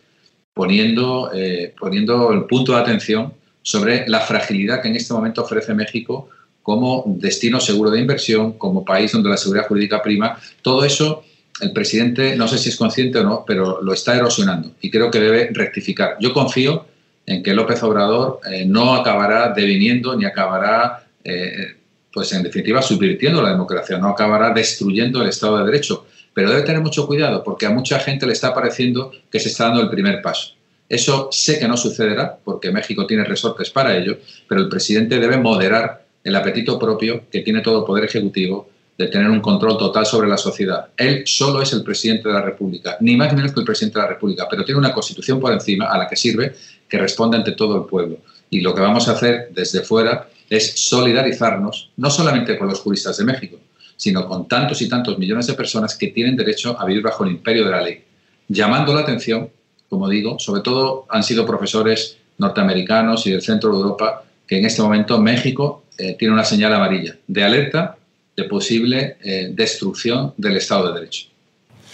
poniendo, 0.53 1.31
eh, 1.33 1.73
poniendo 1.79 2.31
el 2.33 2.45
punto 2.45 2.73
de 2.73 2.81
atención 2.81 3.33
sobre 3.61 4.07
la 4.07 4.21
fragilidad 4.21 4.81
que 4.81 4.89
en 4.89 4.95
este 4.95 5.13
momento 5.13 5.41
ofrece 5.43 5.73
México 5.73 6.29
como 6.63 7.03
destino 7.07 7.59
seguro 7.59 7.89
de 7.91 7.99
inversión, 7.99 8.53
como 8.53 8.85
país 8.85 9.11
donde 9.11 9.29
la 9.29 9.37
seguridad 9.37 9.67
jurídica 9.67 10.01
prima. 10.01 10.39
Todo 10.61 10.83
eso 10.83 11.23
el 11.59 11.73
presidente, 11.73 12.35
no 12.35 12.47
sé 12.47 12.57
si 12.57 12.69
es 12.69 12.75
consciente 12.75 13.19
o 13.19 13.23
no, 13.23 13.43
pero 13.45 13.81
lo 13.81 13.93
está 13.93 14.15
erosionando 14.15 14.71
y 14.81 14.89
creo 14.89 15.11
que 15.11 15.19
debe 15.19 15.49
rectificar. 15.53 16.17
Yo 16.19 16.33
confío 16.33 16.85
en 17.25 17.43
que 17.43 17.53
López 17.53 17.81
Obrador 17.83 18.39
eh, 18.49 18.65
no 18.65 18.95
acabará 18.95 19.53
deviniendo 19.53 20.15
ni 20.15 20.25
acabará 20.25 21.05
eh, 21.23 21.75
pues 22.11 22.33
en 22.33 22.43
definitiva 22.43 22.81
subvirtiendo 22.81 23.41
la 23.41 23.51
democracia, 23.51 23.97
no 23.97 24.09
acabará 24.09 24.51
destruyendo 24.53 25.21
el 25.21 25.29
Estado 25.29 25.59
de 25.59 25.65
Derecho. 25.65 26.05
Pero 26.33 26.49
debe 26.49 26.61
tener 26.61 26.81
mucho 26.81 27.05
cuidado 27.07 27.43
porque 27.43 27.65
a 27.65 27.71
mucha 27.71 27.99
gente 27.99 28.25
le 28.25 28.33
está 28.33 28.53
pareciendo 28.53 29.11
que 29.29 29.39
se 29.39 29.49
está 29.49 29.65
dando 29.65 29.81
el 29.81 29.89
primer 29.89 30.21
paso. 30.21 30.53
Eso 30.87 31.29
sé 31.31 31.59
que 31.59 31.67
no 31.67 31.77
sucederá 31.77 32.37
porque 32.43 32.71
México 32.71 33.05
tiene 33.05 33.23
resortes 33.23 33.69
para 33.69 33.95
ello, 33.95 34.17
pero 34.47 34.61
el 34.61 34.69
presidente 34.69 35.19
debe 35.19 35.37
moderar 35.37 36.00
el 36.23 36.35
apetito 36.35 36.77
propio 36.77 37.23
que 37.31 37.41
tiene 37.41 37.61
todo 37.61 37.85
poder 37.85 38.05
ejecutivo 38.05 38.69
de 38.97 39.07
tener 39.07 39.29
un 39.29 39.41
control 39.41 39.77
total 39.77 40.05
sobre 40.05 40.27
la 40.29 40.37
sociedad. 40.37 40.89
Él 40.95 41.23
solo 41.25 41.61
es 41.61 41.73
el 41.73 41.83
presidente 41.83 42.27
de 42.27 42.35
la 42.35 42.41
República, 42.41 42.97
ni 42.99 43.15
más 43.15 43.31
ni 43.31 43.37
menos 43.37 43.53
que 43.53 43.61
el 43.61 43.65
presidente 43.65 43.97
de 43.97 44.03
la 44.03 44.11
República, 44.11 44.47
pero 44.49 44.63
tiene 44.63 44.79
una 44.79 44.93
constitución 44.93 45.39
por 45.39 45.51
encima 45.51 45.85
a 45.85 45.97
la 45.97 46.07
que 46.07 46.15
sirve 46.15 46.53
que 46.87 46.97
responde 46.97 47.37
ante 47.37 47.53
todo 47.53 47.77
el 47.77 47.85
pueblo. 47.85 48.17
Y 48.49 48.61
lo 48.61 48.75
que 48.75 48.81
vamos 48.81 49.07
a 49.07 49.13
hacer 49.13 49.49
desde 49.53 49.81
fuera 49.81 50.29
es 50.49 50.73
solidarizarnos 50.75 51.91
no 51.97 52.09
solamente 52.11 52.57
con 52.57 52.67
los 52.67 52.81
juristas 52.81 53.17
de 53.17 53.23
México, 53.23 53.57
sino 53.95 54.27
con 54.27 54.47
tantos 54.47 54.81
y 54.81 54.89
tantos 54.89 55.17
millones 55.17 55.47
de 55.47 55.53
personas 55.53 55.95
que 55.95 56.07
tienen 56.07 56.35
derecho 56.35 56.75
a 56.79 56.85
vivir 56.85 57.01
bajo 57.01 57.23
el 57.23 57.31
imperio 57.31 57.65
de 57.65 57.71
la 57.71 57.81
ley, 57.81 58.03
llamando 58.47 58.93
la 58.93 59.01
atención, 59.01 59.49
como 59.89 60.09
digo, 60.09 60.37
sobre 60.39 60.61
todo 60.61 61.05
han 61.09 61.23
sido 61.23 61.45
profesores 61.45 62.17
norteamericanos 62.37 63.25
y 63.27 63.31
del 63.31 63.41
centro 63.41 63.71
de 63.71 63.77
Europa, 63.77 64.23
que 64.47 64.57
en 64.57 64.65
este 64.65 64.81
momento 64.81 65.19
México 65.19 65.80
eh, 66.01 66.15
tiene 66.17 66.33
una 66.33 66.43
señal 66.43 66.73
amarilla 66.73 67.15
de 67.27 67.43
alerta 67.43 67.95
de 68.35 68.45
posible 68.45 69.17
eh, 69.23 69.49
destrucción 69.53 70.33
del 70.35 70.57
Estado 70.57 70.87
de 70.87 70.99
Derecho. 70.99 71.27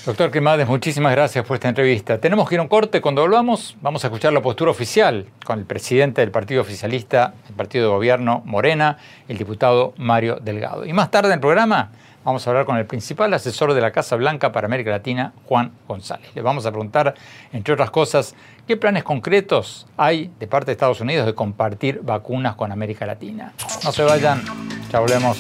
Doctor 0.06 0.32
Quemades, 0.32 0.66
muchísimas 0.66 1.12
gracias 1.12 1.46
por 1.46 1.56
esta 1.56 1.68
entrevista. 1.68 2.18
Tenemos 2.18 2.48
que 2.48 2.56
ir 2.56 2.60
a 2.60 2.62
un 2.62 2.70
corte. 2.70 3.02
Cuando 3.02 3.22
volvamos, 3.22 3.76
vamos 3.82 4.06
a 4.06 4.08
escuchar 4.08 4.32
la 4.32 4.42
postura 4.42 4.72
oficial 4.72 5.26
con 5.44 5.60
el 5.60 5.66
presidente 5.66 6.22
del 6.22 6.32
Partido 6.32 6.62
Oficialista, 6.62 7.34
el 7.50 7.56
Partido 7.56 7.90
de 7.90 7.90
Gobierno 7.90 8.42
Morena, 8.46 8.98
el 9.28 9.38
diputado 9.38 9.94
Mario 9.98 10.38
Delgado. 10.42 10.86
Y 10.86 10.94
más 10.94 11.12
tarde 11.12 11.28
en 11.28 11.34
el 11.34 11.40
programa 11.42 11.92
vamos 12.28 12.46
a 12.46 12.50
hablar 12.50 12.66
con 12.66 12.76
el 12.76 12.86
principal 12.86 13.34
asesor 13.34 13.74
de 13.74 13.80
la 13.80 13.92
Casa 13.92 14.18
Blanca 14.18 14.52
para 14.52 14.68
América 14.68 14.92
Latina, 14.92 15.32
Juan 15.46 15.72
González. 15.88 16.30
Le 16.36 16.42
vamos 16.42 16.66
a 16.66 16.72
preguntar, 16.72 17.16
entre 17.54 17.74
otras 17.74 17.90
cosas, 17.90 18.36
qué 18.68 18.76
planes 18.76 19.06
concretos 19.06 19.88
hay 19.96 20.30
de 20.38 20.46
parte 20.46 20.66
de 20.66 20.72
Estados 20.74 21.00
Unidos 21.00 21.26
de 21.26 21.34
compartir 21.34 22.02
vacunas 22.04 22.56
con 22.56 22.74
América 22.74 23.06
Latina. 23.06 23.54
No 23.86 23.94
se 23.94 24.04
vayan, 24.04 24.44
ya 24.92 25.00
volvemos. 25.00 25.38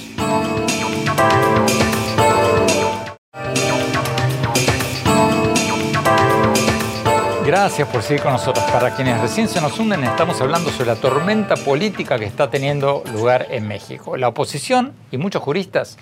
Gracias 7.46 7.88
por 7.89 8.01
seguir 8.01 8.24
con 8.24 8.32
nosotros. 8.32 8.63
Para 8.72 8.96
quienes 8.96 9.20
recién 9.20 9.50
se 9.50 9.60
nos 9.60 9.77
unen, 9.77 10.06
estamos 10.06 10.39
hablando 10.39 10.70
sobre 10.70 10.88
la 10.88 10.96
tormenta 10.96 11.58
política 11.58 12.17
que 12.17 12.25
está 12.25 12.50
teniendo 12.50 13.03
lugar 13.12 13.48
en 13.50 13.67
México. 13.67 14.15
La 14.15 14.29
oposición 14.29 14.94
y 15.12 15.17
muchos 15.17 15.41
juristas 15.41 15.98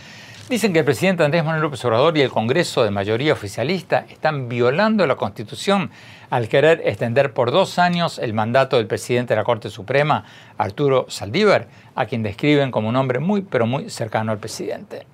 dicen 0.49 0.73
que 0.73 0.79
el 0.79 0.85
presidente 0.85 1.23
Andrés 1.23 1.43
Manuel 1.43 1.63
López 1.63 1.83
Obrador 1.85 2.17
y 2.17 2.21
el 2.21 2.29
Congreso 2.29 2.83
de 2.83 2.91
mayoría 2.91 3.33
oficialista 3.33 4.05
están 4.09 4.47
violando 4.47 5.07
la 5.07 5.15
Constitución 5.15 5.89
al 6.29 6.47
querer 6.47 6.81
extender 6.85 7.33
por 7.33 7.51
dos 7.51 7.79
años 7.79 8.19
el 8.19 8.33
mandato 8.33 8.77
del 8.77 8.85
presidente 8.85 9.33
de 9.33 9.39
la 9.39 9.43
Corte 9.43 9.69
Suprema, 9.69 10.23
Arturo 10.57 11.07
Saldívar, 11.09 11.67
a 11.95 12.05
quien 12.05 12.21
describen 12.21 12.71
como 12.71 12.89
un 12.89 12.95
hombre 12.95 13.19
muy, 13.19 13.41
pero 13.41 13.65
muy 13.65 13.89
cercano 13.89 14.31
al 14.31 14.37
presidente. 14.37 15.07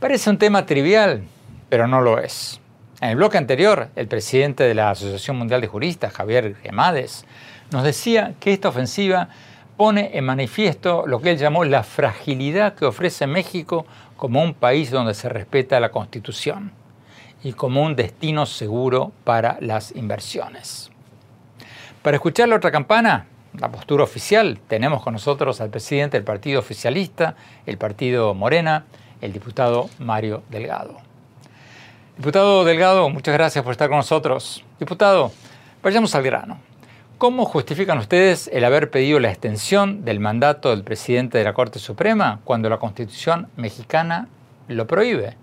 Parece 0.00 0.30
un 0.30 0.38
tema 0.38 0.66
trivial, 0.66 1.22
pero 1.68 1.86
no 1.86 2.00
lo 2.00 2.18
es. 2.18 2.60
En 3.00 3.10
el 3.10 3.16
bloque 3.16 3.38
anterior, 3.38 3.88
el 3.94 4.08
presidente 4.08 4.64
de 4.64 4.74
la 4.74 4.90
Asociación 4.90 5.38
Mundial 5.38 5.60
de 5.60 5.68
Juristas, 5.68 6.12
Javier 6.12 6.56
Gemades, 6.56 7.24
nos 7.70 7.84
decía 7.84 8.34
que 8.40 8.52
esta 8.52 8.70
ofensiva 8.70 9.28
pone 9.76 10.10
en 10.14 10.24
manifiesto 10.24 11.04
lo 11.06 11.20
que 11.20 11.30
él 11.30 11.38
llamó 11.38 11.64
la 11.64 11.84
fragilidad 11.84 12.74
que 12.74 12.84
ofrece 12.84 13.28
México 13.28 13.86
como 14.18 14.42
un 14.42 14.52
país 14.52 14.90
donde 14.90 15.14
se 15.14 15.28
respeta 15.28 15.80
la 15.80 15.92
Constitución 15.92 16.72
y 17.44 17.52
como 17.52 17.82
un 17.82 17.94
destino 17.94 18.46
seguro 18.46 19.12
para 19.22 19.58
las 19.60 19.94
inversiones. 19.94 20.90
Para 22.02 22.16
escuchar 22.16 22.48
la 22.48 22.56
otra 22.56 22.72
campana, 22.72 23.26
la 23.56 23.70
postura 23.70 24.02
oficial, 24.02 24.58
tenemos 24.66 25.04
con 25.04 25.12
nosotros 25.12 25.60
al 25.60 25.70
presidente 25.70 26.16
del 26.16 26.24
partido 26.24 26.58
oficialista, 26.58 27.36
el 27.64 27.78
partido 27.78 28.34
Morena, 28.34 28.86
el 29.20 29.32
diputado 29.32 29.88
Mario 30.00 30.42
Delgado. 30.50 30.96
Diputado 32.16 32.64
Delgado, 32.64 33.08
muchas 33.10 33.34
gracias 33.34 33.62
por 33.62 33.70
estar 33.70 33.88
con 33.88 33.98
nosotros. 33.98 34.64
Diputado, 34.80 35.30
vayamos 35.80 36.12
al 36.16 36.24
grano. 36.24 36.67
¿Cómo 37.18 37.46
justifican 37.46 37.98
ustedes 37.98 38.48
el 38.52 38.64
haber 38.64 38.92
pedido 38.92 39.18
la 39.18 39.28
extensión 39.28 40.04
del 40.04 40.20
mandato 40.20 40.70
del 40.70 40.84
presidente 40.84 41.36
de 41.36 41.42
la 41.42 41.52
Corte 41.52 41.80
Suprema 41.80 42.38
cuando 42.44 42.70
la 42.70 42.78
Constitución 42.78 43.48
mexicana 43.56 44.28
lo 44.68 44.86
prohíbe? 44.86 45.34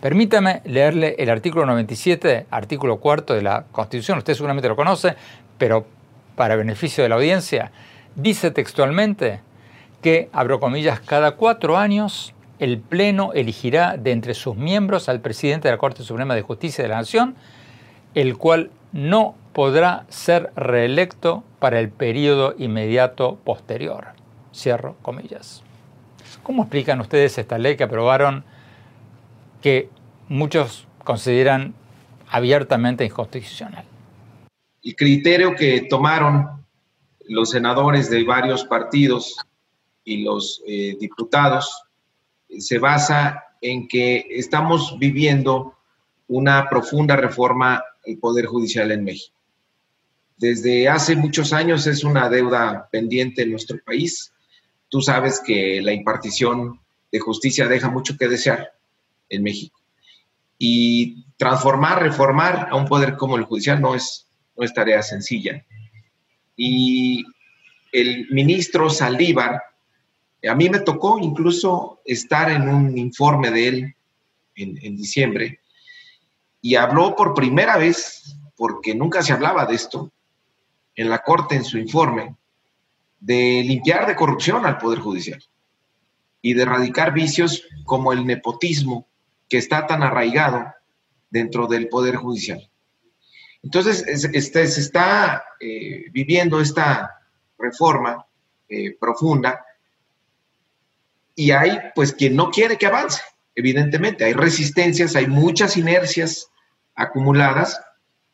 Permítame 0.00 0.62
leerle 0.64 1.16
el 1.18 1.28
artículo 1.30 1.66
97, 1.66 2.46
artículo 2.52 2.98
cuarto 2.98 3.34
de 3.34 3.42
la 3.42 3.64
Constitución. 3.72 4.18
Usted 4.18 4.34
seguramente 4.34 4.68
lo 4.68 4.76
conoce, 4.76 5.16
pero 5.58 5.88
para 6.36 6.54
beneficio 6.54 7.02
de 7.02 7.08
la 7.08 7.16
audiencia, 7.16 7.72
dice 8.14 8.52
textualmente 8.52 9.40
que, 10.02 10.30
abro 10.32 10.60
comillas, 10.60 11.00
cada 11.00 11.32
cuatro 11.32 11.76
años 11.76 12.32
el 12.60 12.78
Pleno 12.78 13.32
elegirá 13.32 13.96
de 13.96 14.12
entre 14.12 14.34
sus 14.34 14.54
miembros 14.54 15.08
al 15.08 15.18
presidente 15.18 15.66
de 15.66 15.74
la 15.74 15.78
Corte 15.78 16.04
Suprema 16.04 16.36
de 16.36 16.42
Justicia 16.42 16.84
de 16.84 16.90
la 16.90 16.98
Nación, 16.98 17.34
el 18.14 18.36
cual 18.38 18.70
no 18.92 19.34
podrá 19.54 20.04
ser 20.10 20.52
reelecto 20.56 21.44
para 21.60 21.80
el 21.80 21.88
periodo 21.88 22.54
inmediato 22.58 23.36
posterior. 23.36 24.08
Cierro 24.52 24.96
comillas. 25.00 25.62
¿Cómo 26.42 26.64
explican 26.64 27.00
ustedes 27.00 27.38
esta 27.38 27.56
ley 27.56 27.76
que 27.76 27.84
aprobaron 27.84 28.44
que 29.62 29.88
muchos 30.28 30.86
consideran 31.04 31.72
abiertamente 32.28 33.04
inconstitucional? 33.04 33.84
El 34.82 34.96
criterio 34.96 35.54
que 35.54 35.86
tomaron 35.88 36.64
los 37.28 37.50
senadores 37.50 38.10
de 38.10 38.24
varios 38.24 38.64
partidos 38.64 39.36
y 40.04 40.24
los 40.24 40.62
eh, 40.66 40.96
diputados 41.00 41.84
se 42.58 42.78
basa 42.78 43.42
en 43.62 43.88
que 43.88 44.26
estamos 44.30 44.98
viviendo 44.98 45.74
una 46.28 46.68
profunda 46.68 47.16
reforma 47.16 47.82
del 48.04 48.18
Poder 48.18 48.46
Judicial 48.46 48.90
en 48.90 49.04
México. 49.04 49.34
Desde 50.44 50.90
hace 50.90 51.16
muchos 51.16 51.54
años 51.54 51.86
es 51.86 52.04
una 52.04 52.28
deuda 52.28 52.86
pendiente 52.92 53.40
en 53.40 53.52
nuestro 53.52 53.78
país. 53.82 54.30
Tú 54.90 55.00
sabes 55.00 55.40
que 55.40 55.80
la 55.80 55.94
impartición 55.94 56.80
de 57.10 57.18
justicia 57.18 57.66
deja 57.66 57.88
mucho 57.88 58.18
que 58.18 58.28
desear 58.28 58.74
en 59.30 59.42
México. 59.42 59.80
Y 60.58 61.24
transformar, 61.38 62.02
reformar 62.02 62.68
a 62.70 62.76
un 62.76 62.84
poder 62.84 63.16
como 63.16 63.38
el 63.38 63.44
judicial 63.44 63.80
no 63.80 63.94
es, 63.94 64.28
tarea 64.74 65.02
sencilla. 65.02 65.64
Y 66.58 67.24
el 67.90 68.28
ministro 68.28 68.90
Saldívar 68.90 69.62
a 70.46 70.54
mí 70.54 70.68
me 70.68 70.80
tocó 70.80 71.18
incluso 71.20 72.02
estar 72.04 72.50
en 72.50 72.68
un 72.68 72.98
informe 72.98 73.50
de 73.50 73.68
él 73.68 73.94
en, 74.56 74.94
diciembre 74.94 75.60
y 76.60 76.74
habló 76.74 77.16
por 77.16 77.32
primera 77.32 77.78
vez, 77.78 78.36
porque 78.54 78.94
nunca 78.94 79.22
se 79.22 79.32
hablaba 79.32 79.64
de 79.64 79.76
esto, 79.76 80.12
en 80.96 81.08
la 81.08 81.22
Corte 81.22 81.56
en 81.56 81.64
su 81.64 81.78
informe, 81.78 82.36
de 83.20 83.62
limpiar 83.64 84.06
de 84.06 84.16
corrupción 84.16 84.66
al 84.66 84.78
Poder 84.78 84.98
Judicial 84.98 85.42
y 86.42 86.54
de 86.54 86.62
erradicar 86.62 87.12
vicios 87.12 87.64
como 87.84 88.12
el 88.12 88.26
nepotismo 88.26 89.06
que 89.48 89.58
está 89.58 89.86
tan 89.86 90.02
arraigado 90.02 90.66
dentro 91.30 91.66
del 91.66 91.88
Poder 91.88 92.16
Judicial. 92.16 92.70
Entonces, 93.62 94.04
este, 94.06 94.66
se 94.66 94.80
está 94.80 95.42
eh, 95.58 96.04
viviendo 96.12 96.60
esta 96.60 97.10
reforma 97.58 98.26
eh, 98.68 98.94
profunda 99.00 99.64
y 101.34 101.50
hay 101.50 101.78
pues 101.94 102.12
quien 102.12 102.36
no 102.36 102.50
quiere 102.50 102.76
que 102.76 102.86
avance, 102.86 103.22
evidentemente. 103.54 104.24
Hay 104.24 104.34
resistencias, 104.34 105.16
hay 105.16 105.26
muchas 105.26 105.76
inercias 105.78 106.50
acumuladas 106.94 107.80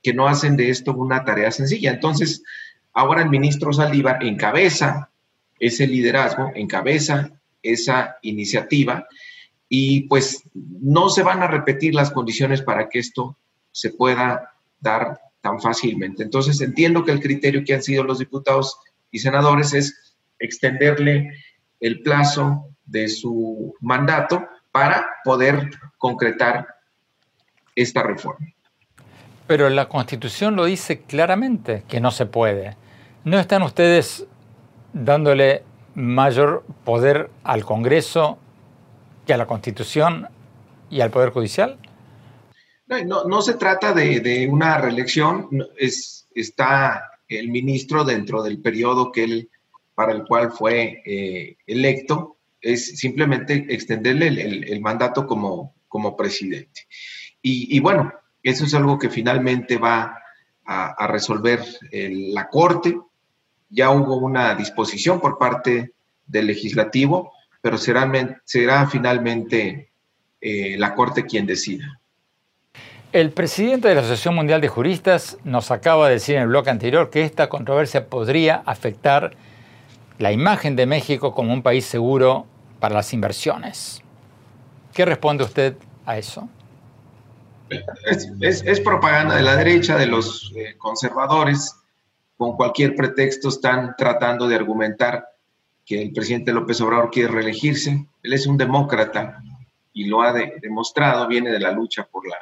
que 0.02 0.14
no 0.14 0.28
hacen 0.28 0.57
de 0.57 0.71
esto 0.71 0.92
una 0.95 1.25
tarea 1.25 1.50
sencilla. 1.50 1.90
Entonces, 1.90 2.42
ahora 2.92 3.23
el 3.23 3.30
ministro 3.30 3.73
Saldívar 3.73 4.25
encabeza 4.25 5.11
ese 5.59 5.87
liderazgo, 5.87 6.50
encabeza 6.54 7.30
esa 7.62 8.16
iniciativa 8.23 9.07
y 9.69 10.02
pues 10.02 10.42
no 10.54 11.11
se 11.11 11.23
van 11.23 11.42
a 11.42 11.47
repetir 11.47 11.95
las 11.95 12.11
condiciones 12.11 12.62
para 12.62 12.88
que 12.88 12.99
esto 12.99 13.37
se 13.71 13.90
pueda 13.90 14.54
dar 14.80 15.21
tan 15.40 15.61
fácilmente. 15.61 16.23
Entonces 16.23 16.61
entiendo 16.61 17.04
que 17.04 17.12
el 17.12 17.21
criterio 17.21 17.62
que 17.64 17.75
han 17.75 17.83
sido 17.83 18.02
los 18.02 18.19
diputados 18.19 18.78
y 19.11 19.19
senadores 19.19 19.73
es 19.75 20.16
extenderle 20.38 21.30
el 21.78 22.02
plazo 22.02 22.66
de 22.85 23.09
su 23.09 23.75
mandato 23.80 24.47
para 24.73 25.07
poder 25.25 25.71
concretar 25.99 26.66
esta 27.75 28.02
reforma. 28.02 28.47
Pero 29.50 29.69
la 29.69 29.88
Constitución 29.88 30.54
lo 30.54 30.64
dice 30.64 31.00
claramente 31.00 31.83
que 31.88 31.99
no 31.99 32.12
se 32.12 32.25
puede. 32.25 32.76
¿No 33.25 33.37
están 33.37 33.62
ustedes 33.62 34.25
dándole 34.92 35.64
mayor 35.97 36.64
poder 36.85 37.30
al 37.42 37.64
Congreso 37.64 38.38
que 39.26 39.35
a 39.35 39.37
la 39.37 39.49
Constitución 39.49 40.28
y 40.88 41.00
al 41.00 41.11
Poder 41.11 41.30
Judicial? 41.30 41.80
No, 42.87 43.25
no, 43.25 43.42
se 43.42 43.54
trata 43.54 43.92
de, 43.92 44.49
una 44.49 44.78
reelección, 44.78 45.49
es, 45.76 46.28
está 46.33 47.11
el 47.26 47.49
ministro 47.49 48.04
dentro 48.04 48.45
del 48.45 48.62
periodo 48.62 49.11
que 49.11 49.25
él, 49.25 49.50
para 49.97 50.12
el 50.12 50.23
cual 50.26 50.52
fue 50.52 51.02
eh, 51.04 51.57
electo 51.66 52.37
es 52.61 53.00
simplemente 53.00 53.66
extenderle 53.69 54.28
el, 54.28 54.80
mandato 54.80 55.26
como, 55.26 55.75
como 55.88 56.16
presidente. 56.16 56.83
Y, 57.42 57.80
bueno, 57.80 58.12
eso 58.42 58.64
es 58.64 58.75
algo 58.75 58.99
que 58.99 59.11
finalmente 59.11 59.78
va 59.78 60.16
a, 60.64 61.06
resolver 61.09 61.61
la 61.90 62.49
Corte. 62.49 62.97
Ya 63.68 63.90
hubo 63.90 64.16
una 64.18 64.54
disposición 64.54 65.20
por 65.20 65.37
parte 65.37 65.92
del 66.26 66.47
legislativo, 66.47 67.32
pero 67.61 67.76
será, 67.76 68.87
finalmente 68.87 69.90
eh, 70.40 70.76
la 70.78 70.94
Corte 70.94 71.26
quien 71.26 71.47
decida. 71.47 72.00
El 73.12 73.32
presidente 73.32 73.88
de 73.88 73.94
la 73.97 74.02
Asociación 74.02 74.37
Mundial 74.37 74.61
de 74.61 74.68
Juristas 74.68 75.37
nos 75.42 75.73
acaba 75.73 76.06
de 76.06 76.14
decir 76.14 76.37
en 76.37 76.42
el 76.42 76.49
bloque 76.49 76.70
anterior 76.70 77.11
que 77.11 77.25
esta 77.25 77.49
controversia 77.49 78.06
podría 78.06 78.62
afectar 78.64 79.32
la 80.18 80.30
imagen 80.30 80.76
de 80.76 80.87
México 80.87 81.35
como 81.35 81.52
un 81.52 81.62
país 81.62 81.85
seguro 81.85 82.47
para 82.78 82.94
las 82.94 83.12
inversiones. 83.12 84.02
¿Qué 84.92 85.04
responde 85.04 85.42
usted 85.42 85.76
a 86.06 86.18
eso? 86.18 86.49
Es, 88.40 88.80
propaganda 88.80 89.36
de 89.36 89.42
la 89.42 89.56
derecha, 89.56 89.96
de 89.96 90.06
los 90.06 90.52
eh, 90.56 90.74
conservadores. 90.78 91.76
Con 92.36 92.56
cualquier 92.56 92.96
pretexto 92.96 93.48
están 93.48 93.94
tratando 93.96 94.48
de 94.48 94.56
argumentar 94.56 95.26
que 95.84 96.02
el 96.02 96.12
presidente 96.12 96.52
López 96.52 96.80
Obrador 96.80 97.10
quiere 97.10 97.32
reelegirse. 97.32 98.06
Él 98.22 98.32
es 98.32 98.46
un 98.46 98.56
demócrata 98.56 99.42
y 99.92 100.04
lo 100.04 100.22
ha 100.22 100.32
demostrado, 100.32 101.26
viene 101.26 101.50
de 101.50 101.60
la 101.60 101.72
lucha 101.72 102.06
por 102.10 102.26
la, 102.26 102.38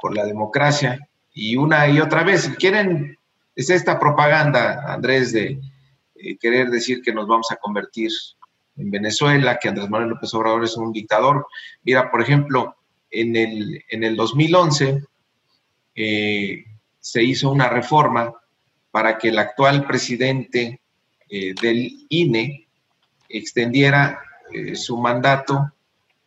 por 0.00 0.14
la 0.14 0.24
democracia. 0.24 0.98
Y 1.32 1.56
una 1.56 1.88
y 1.88 2.00
otra 2.00 2.22
vez, 2.22 2.48
quieren, 2.58 3.18
es 3.56 3.70
esta 3.70 3.98
propaganda, 3.98 4.92
Andrés, 4.92 5.32
de 5.32 5.60
eh, 6.16 6.36
querer 6.38 6.70
decir 6.70 7.02
que 7.02 7.12
nos 7.12 7.26
vamos 7.26 7.50
a 7.50 7.56
convertir 7.56 8.10
en 8.76 8.90
Venezuela, 8.90 9.58
que 9.60 9.68
Andrés 9.68 9.88
Manuel 9.88 10.10
López 10.10 10.34
Obrador 10.34 10.64
es 10.64 10.76
un 10.76 10.92
dictador. 10.92 11.46
Mira, 11.82 12.10
por 12.10 12.20
ejemplo, 12.20 12.76
en 13.14 13.36
el, 13.36 13.84
en 13.88 14.04
el 14.04 14.16
2011 14.16 15.02
eh, 15.94 16.64
se 16.98 17.22
hizo 17.22 17.50
una 17.50 17.68
reforma 17.68 18.34
para 18.90 19.18
que 19.18 19.28
el 19.28 19.38
actual 19.38 19.86
presidente 19.86 20.80
eh, 21.28 21.54
del 21.60 22.06
INE 22.08 22.66
extendiera 23.28 24.20
eh, 24.52 24.74
su 24.74 24.98
mandato 24.98 25.72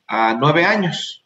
a 0.07 0.33
nueve 0.39 0.65
años. 0.65 1.23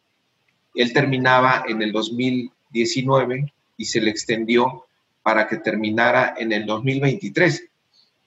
Él 0.74 0.92
terminaba 0.92 1.64
en 1.68 1.80
el 1.82 1.92
2019 1.92 3.52
y 3.76 3.84
se 3.84 4.00
le 4.00 4.10
extendió 4.10 4.86
para 5.22 5.46
que 5.46 5.58
terminara 5.58 6.34
en 6.36 6.52
el 6.52 6.66
2023 6.66 7.68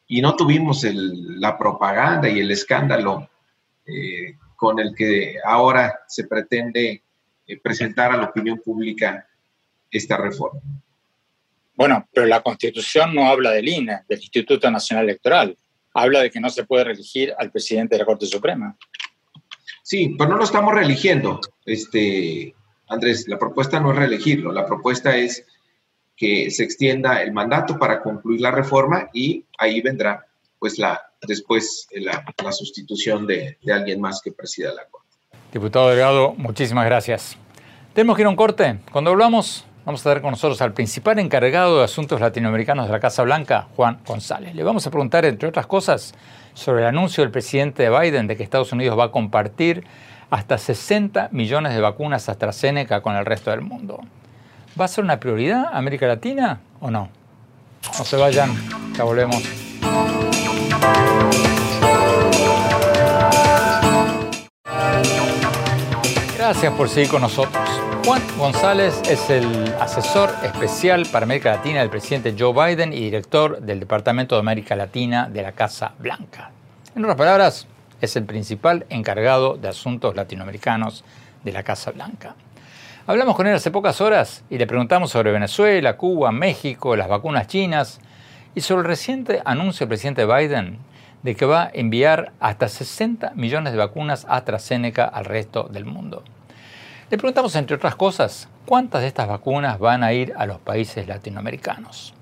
y 0.08 0.22
no 0.22 0.36
tuvimos 0.36 0.86
la 0.86 1.58
propaganda 1.58 2.30
y 2.30 2.39
el 2.39 2.51
escándalo 2.51 3.30
con 4.56 4.80
el 4.80 4.96
que 4.96 5.36
ahora 5.44 6.01
se 6.08 6.25
pretende 6.25 7.04
eh, 7.48 7.60
presentar 7.60 8.12
a 8.12 8.18
la 8.18 8.25
opinión 8.25 8.60
pública 8.64 9.28
esta 9.92 10.18
reforma. 10.18 10.62
Bueno, 11.75 12.08
pero 12.14 12.25
la 12.25 12.42
Constitución 12.42 13.14
no 13.14 13.28
habla 13.28 13.52
del 13.52 13.68
INE, 13.68 14.02
del 14.08 14.20
Instituto 14.20 14.72
Nacional 14.72 15.06
Electoral. 15.06 15.58
Habla 15.94 16.22
de 16.22 16.32
que 16.32 16.40
no 16.40 16.50
se 16.50 16.64
puede 16.66 16.86
reelegir 16.86 17.34
al 17.38 17.52
presidente 17.52 17.96
de 17.96 18.00
la 18.00 18.06
Corte 18.06 18.25
Suprema. 18.25 18.75
Sí, 19.84 20.16
pero 20.18 20.32
no 20.32 20.38
lo 20.38 20.44
estamos 20.44 20.74
reeligiendo, 20.74 21.40
este, 21.66 22.56
Andrés. 22.88 23.28
La 23.28 23.38
propuesta 23.38 23.80
no 23.80 23.92
es 23.92 23.98
reelegirlo, 23.98 24.52
la 24.52 24.66
propuesta 24.66 25.16
es 25.16 25.46
que 26.16 26.50
se 26.50 26.64
extienda 26.64 27.22
el 27.22 27.34
mandato 27.34 27.78
para 27.78 28.02
concluir 28.02 28.42
la 28.42 28.52
reforma 28.52 29.10
y 29.14 29.46
ahí 29.58 29.82
vendrá 29.82 30.25
pues 30.60 30.80
la 30.80 31.02
después 31.28 31.88
la, 31.92 32.24
la 32.44 32.52
sustitución 32.52 33.28
de, 33.28 33.58
de, 33.62 33.74
alguien 33.74 34.00
más 34.00 34.22
que 34.24 34.32
presida 34.32 34.74
la 34.74 34.86
Corte. 34.88 35.05
Diputado 35.56 35.88
Delgado, 35.88 36.34
muchísimas 36.36 36.84
gracias. 36.84 37.38
Tenemos 37.94 38.18
que 38.18 38.24
ir 38.24 38.26
a 38.26 38.30
un 38.30 38.36
corte. 38.36 38.78
Cuando 38.92 39.12
hablamos, 39.12 39.66
vamos 39.86 40.02
a 40.02 40.04
tener 40.04 40.22
con 40.22 40.32
nosotros 40.32 40.62
al 40.62 40.74
principal 40.74 41.18
encargado 41.18 41.78
de 41.78 41.86
asuntos 41.86 42.20
latinoamericanos 42.20 42.88
de 42.88 42.92
la 42.92 43.00
Casa 43.00 43.24
Blanca, 43.24 43.68
Juan 43.74 44.00
González. 44.06 44.54
Le 44.54 44.66
vamos 44.66 44.86
a 44.86 44.92
preguntar, 44.92 45.24
entre 45.24 45.48
otras 45.48 45.66
cosas, 45.66 46.14
sobre 46.54 46.82
el 46.82 46.88
anuncio 46.88 47.24
del 47.24 47.32
presidente 47.32 47.90
Biden 47.90 48.28
de 48.28 48.36
que 48.36 48.44
Estados 48.44 48.74
Unidos 48.74 49.00
va 49.00 49.06
a 49.06 49.12
compartir 49.12 49.86
hasta 50.30 50.58
60 50.58 51.30
millones 51.32 51.74
de 51.74 51.80
vacunas 51.80 52.28
AstraZeneca 52.28 53.00
con 53.00 53.16
el 53.16 53.26
resto 53.26 53.52
del 53.52 53.62
mundo. 53.62 54.02
¿Va 54.78 54.84
a 54.84 54.90
ser 54.90 55.06
una 55.06 55.22
prioridad 55.22 55.70
América 55.72 56.06
Latina 56.06 56.60
o 56.82 56.92
no? 56.92 57.08
No 57.98 58.04
se 58.04 58.18
vayan, 58.18 58.52
ya 58.94 59.06
volvemos. 59.06 59.42
Gracias 66.48 66.74
por 66.74 66.90
seguir 66.90 67.10
con 67.10 67.24
nosotros. 67.24 67.68
Juan 68.05 68.22
González 68.38 69.01
es 69.10 69.31
el 69.31 69.74
asesor 69.79 70.29
especial 70.44 71.08
para 71.12 71.24
América 71.24 71.55
Latina 71.55 71.79
del 71.79 71.90
presidente 71.90 72.36
Joe 72.38 72.53
Biden 72.53 72.94
y 72.94 72.98
director 72.98 73.60
del 73.62 73.79
Departamento 73.79 74.36
de 74.36 74.42
América 74.42 74.75
Latina 74.75 75.27
de 75.27 75.42
la 75.42 75.53
Casa 75.53 75.94
Blanca. 75.98 76.51
En 76.96 77.03
otras 77.03 77.18
palabras, 77.18 77.68
es 78.00 78.16
el 78.16 78.25
principal 78.25 78.86
encargado 78.90 79.58
de 79.58 79.70
asuntos 79.70 80.16
latinoamericanos 80.16 81.03
de 81.44 81.51
la 81.51 81.64
Casa 81.64 81.90
Blanca. 81.90 82.36
Hablamos 83.08 83.36
con 83.36 83.48
él 83.48 83.55
hace 83.55 83.72
pocas 83.72 84.00
horas 84.00 84.44
y 84.48 84.60
le 84.60 84.68
preguntamos 84.68 85.10
sobre 85.10 85.31
Venezuela, 85.31 85.98
Cuba, 85.98 86.31
México, 86.31 86.96
las 86.96 87.10
vacunas 87.10 87.48
chinas 87.48 88.00
y 88.53 88.62
sobre 88.62 88.81
el 88.81 88.88
reciente 88.88 89.42
anuncio 89.44 89.88
del 89.88 89.90
presidente 89.90 90.27
Biden 90.27 90.77
de 91.24 91.36
que 91.36 91.48
va 91.48 91.64
a 91.64 91.72
enviar 91.74 92.34
hasta 92.40 92.68
60 92.68 93.31
millones 93.34 93.74
de 93.74 93.79
vacunas 93.79 94.27
AstraZeneca 94.29 95.05
al 95.05 95.25
resto 95.25 95.64
del 95.64 95.86
mundo. 95.86 96.24
Le 97.07 97.20
preguntamos, 97.20 97.55
entre 97.55 97.75
otras 97.75 97.96
cosas, 97.96 98.48
cuántas 98.65 99.01
de 99.01 99.07
estas 99.07 99.27
vacunas 99.27 99.77
van 99.77 100.03
a 100.03 100.11
ir 100.11 100.33
a 100.37 100.48
los 100.48 100.59
países 100.59 101.07
latinoamericanos. 101.07 102.15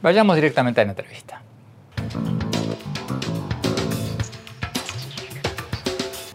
Vayamos 0.00 0.36
directamente 0.36 0.80
a 0.80 0.84
la 0.84 0.90
entrevista. 0.92 1.42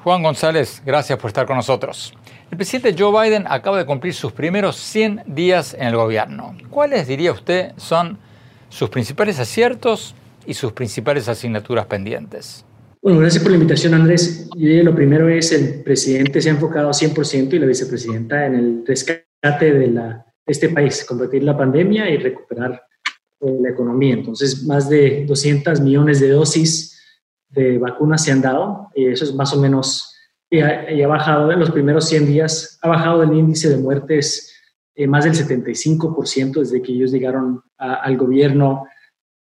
Juan 0.03 0.21
González, 0.21 0.83
gracias 0.85 1.17
por 1.17 1.29
estar 1.29 1.47
con 1.47 1.57
nosotros. 1.57 2.13
El 2.51 2.57
presidente 2.57 2.95
Joe 2.95 3.23
Biden 3.23 3.45
acaba 3.49 3.79
de 3.79 3.85
cumplir 3.87 4.13
sus 4.13 4.31
primeros 4.31 4.75
100 4.75 5.23
días 5.25 5.73
en 5.73 5.87
el 5.87 5.95
gobierno. 5.95 6.55
¿Cuáles, 6.69 7.07
diría 7.07 7.31
usted, 7.31 7.73
son 7.77 8.19
sus 8.69 8.89
principales 8.89 9.39
aciertos 9.39 10.13
y 10.45 10.53
sus 10.53 10.71
principales 10.73 11.27
asignaturas 11.27 11.87
pendientes? 11.87 12.63
Bueno, 13.03 13.19
gracias 13.19 13.43
por 13.43 13.51
la 13.51 13.57
invitación, 13.57 13.93
Andrés. 13.95 14.47
lo 14.55 14.95
primero 14.95 15.27
es 15.27 15.51
el 15.51 15.83
presidente 15.83 16.41
se 16.41 16.47
ha 16.47 16.53
enfocado 16.53 16.89
100% 16.89 17.51
y 17.51 17.59
la 17.59 17.65
vicepresidenta 17.65 18.45
en 18.45 18.55
el 18.55 18.83
rescate 18.87 19.73
de, 19.73 19.87
la, 19.87 20.25
este 20.45 20.69
país, 20.69 21.03
combatir 21.03 21.43
la 21.43 21.57
pandemia 21.57 22.09
y 22.09 22.15
recuperar 22.15 22.81
eh, 23.41 23.57
la 23.59 23.71
economía. 23.71 24.13
Entonces, 24.13 24.63
más 24.63 24.87
de 24.87 25.25
200 25.27 25.81
millones 25.81 26.21
de 26.21 26.29
dosis 26.29 26.97
de 27.49 27.77
vacunas 27.77 28.23
se 28.23 28.31
han 28.31 28.41
dado. 28.41 28.87
Y 28.95 29.07
eso 29.07 29.25
es 29.25 29.35
más 29.35 29.53
o 29.53 29.59
menos 29.59 30.15
y 30.49 30.61
ha, 30.61 31.07
bajado 31.07 31.51
en 31.51 31.59
los 31.59 31.71
primeros 31.71 32.07
100 32.07 32.25
días, 32.25 32.79
ha 32.81 32.87
bajado 32.87 33.23
el 33.23 33.33
índice 33.33 33.67
de 33.67 33.75
muertes 33.75 34.55
eh, 34.95 35.07
más 35.07 35.25
del 35.25 35.33
75% 35.33 36.59
desde 36.59 36.81
que 36.81 36.93
ellos 36.93 37.11
llegaron 37.11 37.63
al 37.77 38.15
gobierno. 38.15 38.85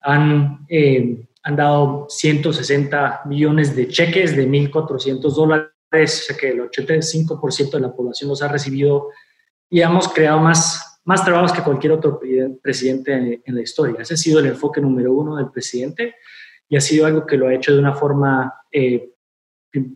Han, 0.02 0.68
eh, 0.70 1.26
han 1.44 1.56
dado 1.56 2.08
160 2.10 3.22
millones 3.26 3.76
de 3.76 3.88
cheques 3.88 4.36
de 4.36 4.48
1.400 4.48 5.34
dólares, 5.34 5.72
o 5.92 6.08
sea 6.08 6.38
que 6.38 6.50
el 6.50 6.62
85% 6.62 7.72
de 7.72 7.80
la 7.80 7.94
población 7.94 8.30
los 8.30 8.42
ha 8.42 8.48
recibido 8.48 9.10
y 9.70 9.82
hemos 9.82 10.08
creado 10.10 10.40
más, 10.40 11.00
más 11.06 11.24
trabajos 11.24 11.54
que 11.54 11.64
cualquier 11.64 11.94
otro 11.94 12.20
presidente 12.62 13.42
en 13.44 13.56
la 13.56 13.62
historia. 13.62 14.02
Ese 14.02 14.16
ha 14.16 14.18
sido 14.18 14.40
el 14.40 14.48
enfoque 14.48 14.82
número 14.82 15.14
uno 15.14 15.38
del 15.38 15.50
presidente 15.50 16.16
y 16.68 16.76
ha 16.76 16.82
sido 16.82 17.06
algo 17.06 17.26
que 17.26 17.38
lo 17.38 17.48
ha 17.48 17.54
hecho 17.54 17.74
de 17.74 17.80
una 17.80 17.94
forma 17.94 18.54
eh, 18.72 19.12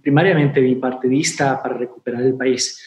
primariamente 0.01 0.62
bipartidista 0.62 1.62
para 1.62 1.77
recuperar 1.77 2.21
el 2.23 2.36
país. 2.36 2.82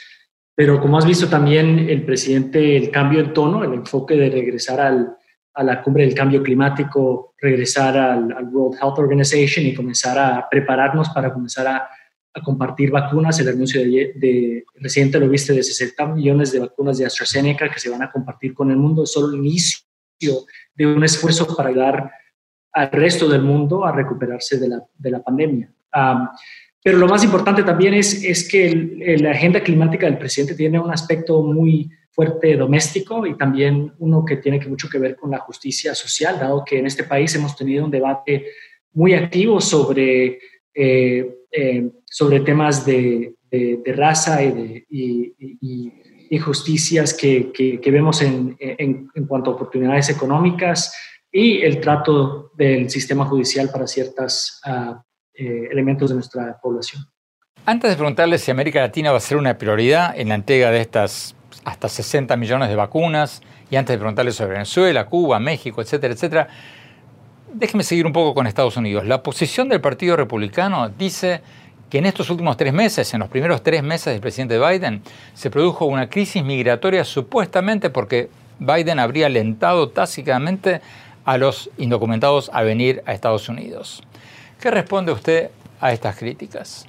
Pero 0.55 0.81
como 0.81 0.97
has 0.97 1.07
visto 1.07 1.29
también 1.29 1.89
el 1.89 2.05
presidente, 2.05 2.77
el 2.77 2.91
cambio 2.91 3.21
en 3.21 3.33
tono, 3.33 3.63
el 3.63 3.75
enfoque 3.75 4.15
de 4.17 4.31
regresar 4.31 4.81
al, 4.81 5.17
a 5.57 5.63
la 5.65 5.83
cumbre 5.83 6.05
del 6.05 6.15
cambio 6.15 6.43
climático, 6.43 7.35
regresar 7.39 7.97
al, 7.97 8.49
World 8.53 8.79
Health 8.79 8.99
Organization 8.99 9.65
y 9.65 9.75
comenzar 9.75 10.19
a 10.19 10.47
prepararnos 10.49 11.09
para 11.09 11.33
comenzar 11.33 11.67
a, 11.67 11.89
compartir 12.45 12.91
vacunas. 12.91 13.41
El 13.41 13.49
anuncio 13.49 13.81
de, 13.81 14.13
de, 14.15 14.65
reciente 14.75 15.19
lo 15.19 15.27
viste 15.27 15.55
de 15.55 15.63
60 15.63 16.09
millones 16.09 16.53
de 16.53 16.61
vacunas 16.61 16.99
de 16.99 17.07
AstraZeneca 17.07 17.71
que 17.71 17.81
se 17.81 17.89
van 17.89 18.03
a 18.03 18.13
compartir 18.13 18.53
con 18.53 18.71
el 18.71 18.77
mundo. 18.77 19.05
Es 19.05 19.13
solo 19.13 19.35
el 19.35 19.41
inicio 19.41 19.81
de 20.75 20.87
un 20.87 21.03
esfuerzo 21.03 21.57
para 21.57 21.71
ayudar 21.71 22.11
al 22.73 22.91
resto 22.91 23.27
del 23.27 23.41
mundo 23.41 23.87
a 23.87 23.93
recuperarse 23.93 24.59
de 24.59 24.69
la, 24.69 24.85
de 24.99 25.11
la 25.11 25.23
pandemia. 25.23 25.73
Pero 26.83 26.99
lo 26.99 27.09
más 27.09 27.25
importante 27.25 27.63
también 27.63 27.95
es, 27.95 28.23
es 28.23 28.47
que 28.47 29.17
la 29.19 29.31
agenda 29.31 29.61
climática 29.61 30.05
del 30.05 30.19
presidente 30.19 30.55
tiene 30.55 30.79
un 30.79 30.91
aspecto 30.91 31.43
muy 31.43 31.91
fuerte 32.17 32.57
doméstico 32.57 33.27
y 33.27 33.37
también 33.37 33.93
uno 33.99 34.25
que 34.25 34.39
tiene 34.39 34.59
mucho 34.67 34.89
que 34.89 34.99
ver 34.99 35.17
con 35.17 35.31
la 35.31 35.39
justicia 35.41 35.95
social, 35.95 36.39
dado 36.41 36.65
que 36.65 36.79
en 36.79 36.87
este 36.87 37.05
país 37.05 37.35
hemos 37.35 37.55
tenido 37.55 37.85
un 37.85 37.91
debate 37.91 38.47
muy 38.95 39.13
activo 39.13 39.61
sobre, 39.61 40.39
eh, 40.75 41.37
eh, 41.53 41.91
sobre 42.07 42.41
temas 42.41 42.87
de, 42.87 43.35
raza 43.95 44.43
y 44.43 44.51
de 44.51 44.87
y, 44.91 45.93
injusticias 46.31 47.15
que, 47.15 47.81
vemos 47.87 48.23
en, 48.23 48.57
en, 48.59 49.27
cuanto 49.29 49.51
a 49.51 49.55
oportunidades 49.55 50.09
económicas 50.09 50.93
y 51.31 51.61
el 51.61 51.81
trato 51.81 52.51
del 52.57 52.89
sistema 52.91 53.27
judicial 53.27 53.69
para 53.71 53.87
ciertas 53.87 54.61
uh, 54.67 54.95
eh, 55.35 55.69
elementos 55.71 56.09
de 56.09 56.15
nuestra 56.15 56.59
población. 56.63 57.03
Antes 57.67 57.91
de 57.91 57.97
preguntarle 57.97 58.39
si 58.39 58.51
América 58.51 58.81
Latina 58.81 59.11
va 59.11 59.19
a 59.19 59.21
ser 59.21 59.37
una 59.37 59.59
prioridad 59.59 60.19
en 60.19 60.31
la 60.31 60.35
entrega 60.37 60.71
de 60.71 60.81
estas 60.81 61.36
hasta 61.67 61.89
60 61.89 62.37
millones 62.37 62.69
de 62.69 62.77
vacunas, 62.77 63.43
y 63.69 63.75
antes 63.75 63.93
de 63.93 63.99
preguntarle 63.99 64.31
sobre 64.31 64.53
Venezuela, 64.53 65.07
Cuba, 65.07 65.41
México, 65.41 65.83
etcétera, 65.83 66.15
etcétera, 66.15 66.49
déjeme 67.53 67.83
seguir 67.83 68.07
un 68.07 68.13
poco 68.13 68.35
con 68.35 68.47
Estados 68.47 68.77
Unidos. 68.77 69.05
La 69.05 69.21
posición 69.25 69.69
del 69.69 69.81
Partido 69.81 70.17
Republicano 70.17 70.89
dice 70.91 71.41
que 71.91 71.99
en 71.99 72.07
estos 72.07 72.31
últimos 72.31 72.57
tres 72.57 72.73
meses, 72.73 73.13
en 73.15 73.21
los 73.21 73.29
primeros 73.29 73.65
tres 73.65 73.83
meses 73.83 74.13
del 74.13 74.21
presidente 74.21 74.61
Biden, 74.61 75.03
se 75.35 75.51
produjo 75.51 75.87
una 75.87 76.09
crisis 76.09 76.45
migratoria 76.45 77.03
supuestamente 77.03 77.91
porque 77.91 78.31
Biden 78.61 79.01
habría 79.01 79.27
alentado 79.27 79.89
tácitamente 79.89 80.81
a 81.25 81.37
los 81.37 81.69
indocumentados 81.79 82.49
a 82.55 82.63
venir 82.63 83.03
a 83.07 83.13
Estados 83.13 83.49
Unidos. 83.49 84.05
¿Qué 84.61 84.71
responde 84.71 85.11
usted 85.11 85.51
a 85.81 85.93
estas 85.93 86.17
críticas? 86.17 86.87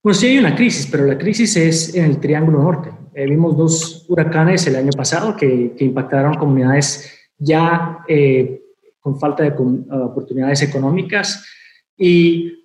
Pues 0.00 0.18
sí 0.18 0.26
hay 0.26 0.38
una 0.38 0.54
crisis, 0.54 0.86
pero 0.86 1.06
la 1.06 1.18
crisis 1.18 1.56
es 1.56 1.94
en 1.94 2.04
el 2.04 2.20
Triángulo 2.20 2.62
Norte. 2.62 2.90
Eh, 3.14 3.26
vimos 3.26 3.56
dos 3.56 4.06
huracanes 4.08 4.64
el 4.68 4.76
año 4.76 4.92
pasado 4.96 5.36
que, 5.36 5.74
impactaron 5.78 6.34
comunidades 6.34 7.12
ya 7.36 7.98
eh, 8.06 8.62
con 9.00 9.18
falta 9.18 9.42
de 9.42 9.50
oportunidades 9.50 10.62
económicas 10.62 11.44
y 11.96 12.62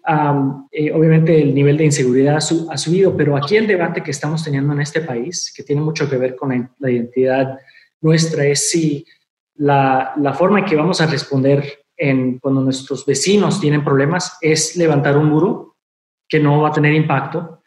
eh, 0.71 0.91
obviamente 0.93 1.41
el 1.41 1.55
nivel 1.55 1.77
de 1.77 1.85
inseguridad 1.85 2.37
ha, 2.37 2.77
subido, 2.77 3.17
pero 3.17 3.35
aquí 3.35 3.55
el 3.55 3.65
debate 3.65 4.03
que 4.03 4.11
estamos 4.11 4.43
teniendo 4.43 4.73
en 4.73 4.81
este 4.81 5.01
país, 5.01 5.51
que 5.55 5.63
tiene 5.63 5.81
mucho 5.81 6.07
que 6.07 6.17
ver 6.17 6.35
con 6.35 6.69
la, 6.77 6.91
identidad 6.91 7.57
nuestra, 8.01 8.45
es 8.45 8.69
si 8.69 9.07
la, 9.55 10.13
forma 10.37 10.59
en 10.59 10.65
que 10.65 10.75
vamos 10.75 11.01
a 11.01 11.07
responder 11.07 11.79
cuando 12.41 12.61
nuestros 12.61 13.05
vecinos 13.07 13.59
tienen 13.59 13.83
problemas 13.83 14.37
es 14.39 14.75
levantar 14.75 15.17
un 15.17 15.29
muro 15.29 15.72
que 16.33 16.39
no 16.39 16.61
va 16.61 16.69
a 16.69 16.73
tener 16.73 16.95
impacto 16.95 17.61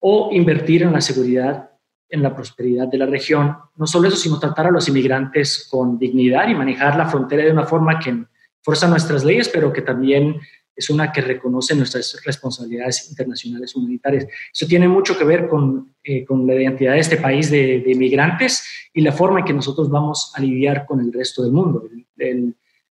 o 0.00 0.28
invertir 0.32 0.82
en 0.82 0.92
la 0.92 1.00
seguridad, 1.00 1.70
en 2.10 2.22
la 2.22 2.36
prosperidad 2.36 2.86
de 2.86 2.98
la 2.98 3.06
región. 3.06 3.56
No 3.74 3.86
solo 3.86 4.08
eso, 4.08 4.18
sino 4.18 4.38
tratar 4.38 4.66
a 4.66 4.70
los 4.70 4.86
inmigrantes 4.86 5.66
con 5.70 5.98
dignidad 5.98 6.46
y 6.46 6.54
manejar 6.54 6.94
la 6.98 7.08
frontera 7.08 7.42
de 7.42 7.52
una 7.52 7.64
forma 7.64 7.98
que 7.98 8.26
fuerza 8.60 8.86
nuestras 8.86 9.24
leyes, 9.24 9.48
pero 9.48 9.72
que 9.72 9.80
también 9.80 10.38
es 10.76 10.90
una 10.90 11.10
que 11.10 11.22
reconoce 11.22 11.74
nuestras 11.74 12.20
responsabilidades 12.22 13.08
internacionales 13.08 13.74
humanitarias. 13.74 14.26
Eso 14.52 14.66
tiene 14.66 14.88
mucho 14.88 15.16
que 15.16 15.24
ver 15.24 15.48
con, 15.48 15.94
eh, 16.04 16.26
la 16.28 16.54
identidad 16.54 16.92
de 16.92 16.98
este 16.98 17.16
país 17.16 17.50
de, 17.50 17.80
de, 17.80 17.94
migrantes 17.94 18.90
y 18.92 19.00
la 19.00 19.12
forma 19.12 19.38
en 19.38 19.46
que 19.46 19.54
nosotros 19.54 19.88
vamos 19.88 20.34
a 20.34 20.42
lidiar 20.42 20.84
con 20.84 21.00
el 21.00 21.10
resto 21.10 21.44
del 21.44 21.52
mundo. 21.52 21.88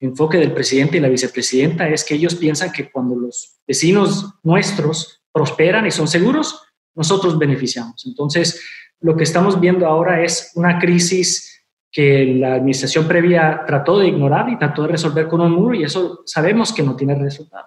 Enfoque 0.02 0.38
del 0.38 0.52
presidente 0.52 0.96
y 0.96 1.00
la 1.00 1.08
vicepresidenta 1.08 1.88
es 1.88 2.04
que 2.04 2.14
ellos 2.14 2.34
piensan 2.34 2.72
que 2.72 2.90
cuando 2.90 3.14
los 3.16 3.60
vecinos 3.66 4.34
nuestros 4.42 5.22
prosperan 5.32 5.86
y 5.86 5.90
son 5.90 6.08
seguros, 6.08 6.60
nosotros 6.94 7.38
beneficiamos. 7.38 8.04
Entonces, 8.06 8.60
lo 9.00 9.16
que 9.16 9.24
estamos 9.24 9.60
viendo 9.60 9.86
ahora 9.86 10.22
es 10.22 10.52
una 10.54 10.78
crisis 10.78 11.64
que 11.90 12.24
la 12.38 12.54
administración 12.54 13.06
previa 13.06 13.64
trató 13.66 13.98
de 13.98 14.08
ignorar 14.08 14.48
y 14.48 14.58
trató 14.58 14.82
de 14.82 14.88
resolver 14.88 15.28
con 15.28 15.40
un 15.40 15.52
muro 15.52 15.74
y 15.74 15.84
eso 15.84 16.22
sabemos 16.24 16.72
que 16.72 16.82
no 16.82 16.96
tiene 16.96 17.14
resultado. 17.14 17.66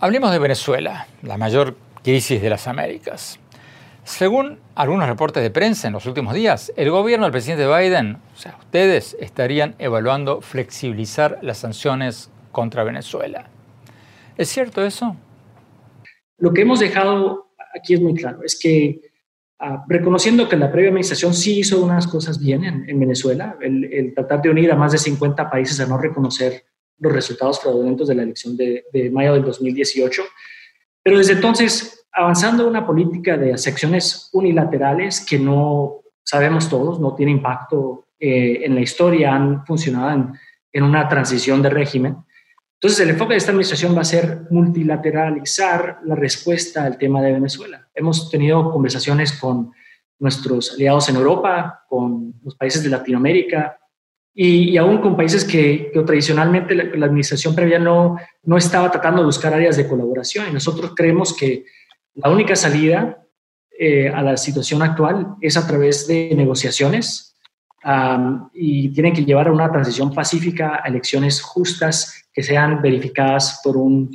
Hablemos 0.00 0.32
de 0.32 0.38
Venezuela, 0.38 1.06
la 1.22 1.36
mayor 1.36 1.76
crisis 2.02 2.40
de 2.42 2.50
las 2.50 2.66
Américas. 2.66 3.38
Según 4.04 4.58
algunos 4.74 5.08
reportes 5.08 5.42
de 5.42 5.50
prensa 5.50 5.86
en 5.88 5.92
los 5.92 6.06
últimos 6.06 6.34
días, 6.34 6.72
el 6.76 6.90
gobierno 6.90 7.26
del 7.26 7.32
presidente 7.32 7.66
Biden, 7.66 8.18
o 8.34 8.36
sea, 8.36 8.56
ustedes 8.58 9.16
estarían 9.20 9.74
evaluando 9.78 10.40
flexibilizar 10.40 11.38
las 11.42 11.58
sanciones 11.58 12.30
contra 12.52 12.82
Venezuela. 12.84 13.48
¿Es 14.36 14.48
cierto 14.48 14.84
eso? 14.84 15.16
Lo 16.38 16.52
que 16.52 16.62
hemos 16.62 16.80
dejado 16.80 17.52
aquí 17.74 17.94
es 17.94 18.00
muy 18.00 18.14
claro, 18.14 18.40
es 18.42 18.58
que 18.58 19.10
Ah, 19.62 19.84
reconociendo 19.86 20.48
que 20.48 20.56
la 20.56 20.72
previa 20.72 20.88
administración 20.88 21.34
sí 21.34 21.58
hizo 21.58 21.84
unas 21.84 22.06
cosas 22.06 22.42
bien 22.42 22.64
en, 22.64 22.98
Venezuela, 22.98 23.58
el, 23.60 24.14
tratar 24.14 24.40
de 24.40 24.48
unir 24.48 24.72
a 24.72 24.74
más 24.74 24.92
de 24.92 24.96
50 24.96 25.50
países 25.50 25.78
a 25.80 25.86
no 25.86 25.98
reconocer 25.98 26.64
los 26.98 27.12
resultados 27.12 27.60
fraudulentos 27.60 28.08
de 28.08 28.14
la 28.14 28.22
elección 28.22 28.56
de, 28.56 29.10
mayo 29.12 29.34
del 29.34 29.44
2018. 29.44 30.22
Pero 31.02 31.18
desde 31.18 31.34
entonces, 31.34 31.99
avanzando 32.12 32.66
una 32.66 32.86
política 32.86 33.36
de 33.36 33.56
secciones 33.58 34.28
unilaterales 34.32 35.24
que 35.24 35.38
no 35.38 36.00
sabemos 36.22 36.68
todos, 36.68 37.00
no 37.00 37.14
tiene 37.14 37.32
impacto 37.32 38.06
eh, 38.18 38.60
en 38.64 38.74
la 38.74 38.80
historia, 38.80 39.34
han 39.34 39.64
funcionado 39.64 40.10
en, 40.10 40.32
en 40.72 40.82
una 40.82 41.08
transición 41.08 41.62
de 41.62 41.70
régimen. 41.70 42.16
Entonces, 42.74 43.00
el 43.00 43.10
enfoque 43.10 43.34
de 43.34 43.38
esta 43.38 43.50
administración 43.50 43.94
va 43.94 44.00
a 44.00 44.04
ser 44.04 44.46
multilateralizar 44.50 45.98
la 46.04 46.14
respuesta 46.14 46.84
al 46.84 46.96
tema 46.96 47.20
de 47.20 47.32
Venezuela. 47.32 47.88
Hemos 47.94 48.30
tenido 48.30 48.70
conversaciones 48.70 49.32
con 49.32 49.72
nuestros 50.18 50.74
aliados 50.74 51.08
en 51.08 51.16
Europa, 51.16 51.84
con 51.88 52.34
los 52.42 52.54
países 52.54 52.82
de 52.82 52.90
Latinoamérica 52.90 53.78
y, 54.32 54.76
aún 54.76 54.98
con 54.98 55.16
países 55.16 55.44
que, 55.44 55.90
tradicionalmente 56.06 56.74
la, 56.74 57.06
administración 57.06 57.54
previa 57.54 57.78
no, 57.78 58.16
no 58.44 58.56
estaba 58.56 58.90
tratando 58.90 59.22
de 59.22 59.26
buscar 59.26 59.52
áreas 59.52 59.76
de 59.76 59.88
colaboración. 59.88 60.48
Y 60.48 60.52
nosotros 60.52 60.92
creemos 60.94 61.36
que 61.36 61.64
la 62.14 62.30
única 62.30 62.56
salida 62.56 63.20
eh, 63.78 64.08
a 64.08 64.22
la 64.22 64.36
situación 64.36 64.82
actual 64.82 65.36
es 65.40 65.56
a 65.56 65.66
través 65.66 66.06
de 66.06 66.32
negociaciones 66.34 67.30
y 68.52 68.90
tienen 68.92 69.14
que 69.14 69.24
llevar 69.24 69.48
a 69.48 69.52
una 69.52 69.72
transición 69.72 70.12
pacífica 70.12 70.82
a 70.84 70.88
elecciones 70.88 71.40
justas 71.40 72.28
que 72.30 72.42
sean 72.42 72.82
verificadas 72.82 73.60
por 73.64 73.78
un, 73.78 74.10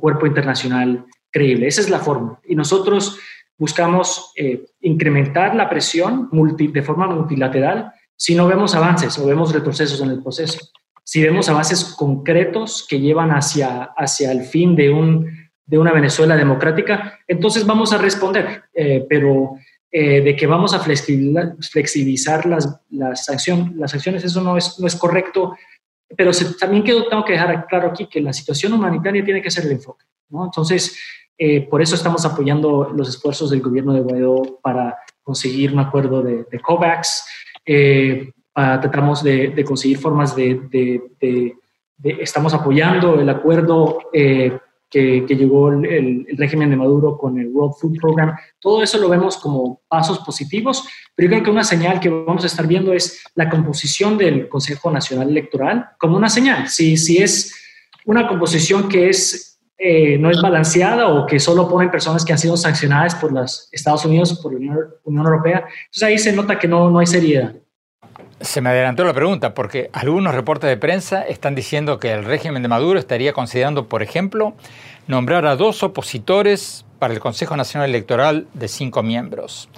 cuerpo 0.00 0.26
internacional 0.26 1.04
creíble. 1.30 1.66
Esa 1.66 1.80
es 1.80 1.90
la 1.90 1.98
forma. 1.98 2.40
Y 2.46 2.54
nosotros 2.54 3.18
buscamos 3.58 4.32
eh, 4.36 4.64
incrementar 4.80 5.54
la 5.54 5.68
presión 5.68 6.30
de 6.32 6.82
forma 6.82 7.08
multilateral 7.08 7.92
si 8.16 8.34
no 8.34 8.46
vemos 8.46 8.74
avances 8.74 9.18
o 9.18 9.26
vemos 9.26 9.52
retrocesos 9.52 10.00
en 10.00 10.10
el 10.10 10.22
proceso. 10.22 10.60
Si 11.02 11.20
vemos 11.22 11.48
avances 11.48 11.84
concretos 11.84 12.86
que 12.88 13.00
llevan 13.00 13.30
hacia, 13.30 13.90
hacia 13.96 14.32
el 14.32 14.44
fin 14.44 14.76
de, 14.76 14.90
un, 14.90 15.43
de 15.66 15.78
una 15.78 15.92
Venezuela 15.92 16.36
democrática, 16.36 17.20
entonces 17.26 17.64
vamos 17.64 17.92
a 17.92 17.98
responder. 17.98 18.64
Eh, 18.74 19.06
pero 19.08 19.56
eh, 19.96 20.22
de 20.22 20.34
que 20.34 20.48
vamos 20.48 20.74
a 20.74 20.80
flexibilizar 20.80 22.46
las, 22.46 22.80
las, 22.90 23.28
las 23.76 23.90
sanciones, 23.92 24.24
eso 24.24 24.40
no 24.40 24.56
es, 24.56 24.80
no 24.80 24.88
es 24.88 24.96
correcto, 24.96 25.56
pero 26.16 26.32
también 26.58 26.82
quedo, 26.82 27.06
tengo 27.06 27.24
que 27.24 27.34
dejar 27.34 27.64
claro 27.68 27.90
aquí 27.90 28.08
que 28.08 28.20
la 28.20 28.32
situación 28.32 28.72
humanitaria 28.72 29.24
tiene 29.24 29.40
que 29.40 29.52
ser 29.52 29.66
el 29.66 29.70
enfoque. 29.70 30.04
Entonces, 30.32 30.98
eh, 31.38 31.60
por 31.60 31.80
eso 31.80 31.94
estamos 31.94 32.24
apoyando 32.26 32.90
los 32.92 33.08
esfuerzos 33.08 33.50
del 33.50 33.60
gobierno 33.60 33.92
de 33.92 34.00
Guaidó 34.00 34.58
para 34.60 34.98
conseguir 35.22 35.72
un 35.72 35.78
acuerdo 35.78 36.22
de, 36.22 36.60
COVAX, 36.60 37.28
eh, 37.64 38.32
tratamos 38.52 39.22
de, 39.22 39.64
conseguir 39.64 39.98
formas 39.98 40.34
de, 40.34 41.54
estamos 42.02 42.52
apoyando 42.52 43.20
el 43.20 43.28
acuerdo 43.28 44.00
que, 44.94 45.34
llegó 45.36 45.72
el, 45.72 46.26
régimen 46.36 46.70
de 46.70 46.76
Maduro 46.76 47.18
con 47.18 47.36
el 47.38 47.48
World 47.48 47.74
Food 47.80 47.98
Program. 48.00 48.36
Todo 48.60 48.80
eso 48.82 48.98
lo 48.98 49.08
vemos 49.08 49.36
como 49.38 49.82
pasos 49.88 50.20
positivos, 50.20 50.86
pero 51.16 51.26
yo 51.26 51.30
creo 51.30 51.42
que 51.42 51.50
una 51.50 51.64
señal 51.64 51.98
que 51.98 52.08
vamos 52.08 52.44
a 52.44 52.46
estar 52.46 52.66
viendo 52.66 52.92
es 52.92 53.24
la 53.34 53.50
composición 53.50 54.16
del 54.16 54.48
Consejo 54.48 54.92
Nacional 54.92 55.30
Electoral 55.30 55.86
como 55.98 56.16
una 56.16 56.28
señal. 56.28 56.68
Si, 56.68 56.96
si 56.96 57.18
es 57.18 57.52
una 58.04 58.28
composición 58.28 58.88
que 58.88 59.08
es, 59.08 59.58
eh, 59.78 60.16
no 60.18 60.30
es 60.30 60.40
balanceada 60.40 61.08
o 61.08 61.26
que 61.26 61.40
solo 61.40 61.68
ponen 61.68 61.90
personas 61.90 62.24
que 62.24 62.32
han 62.32 62.38
sido 62.38 62.56
sancionadas 62.56 63.16
por 63.16 63.32
los 63.32 63.68
Estados 63.72 64.04
Unidos, 64.04 64.38
por 64.40 64.52
la 64.52 64.58
Unión, 64.58 65.26
Europea, 65.26 65.64
entonces 65.86 66.02
ahí 66.04 66.18
se 66.18 66.32
nota 66.32 66.56
que 66.56 66.68
no, 66.68 66.88
no 66.88 67.00
hay 67.00 67.06
seriedad. 67.06 67.52
Se 68.40 68.60
me 68.60 68.70
adelantó 68.70 69.04
la 69.04 69.14
pregunta 69.14 69.54
porque 69.54 69.90
algunos 69.92 70.34
reportes 70.34 70.68
de 70.68 70.76
prensa 70.76 71.22
están 71.22 71.54
diciendo 71.54 71.98
que 71.98 72.12
el 72.12 72.24
régimen 72.24 72.62
de 72.62 72.68
Maduro 72.68 72.98
estaría 72.98 73.32
considerando, 73.32 73.88
por 73.88 74.02
ejemplo, 74.02 74.54
nombrar 75.06 75.46
a 75.46 75.56
dos 75.56 75.82
opositores 75.82 76.84
para 76.98 77.14
el 77.14 77.20
Consejo 77.20 77.56
Nacional 77.56 77.90
Electoral 77.90 78.46
de 78.54 78.68
cinco 78.68 79.02
miembros. 79.02 79.68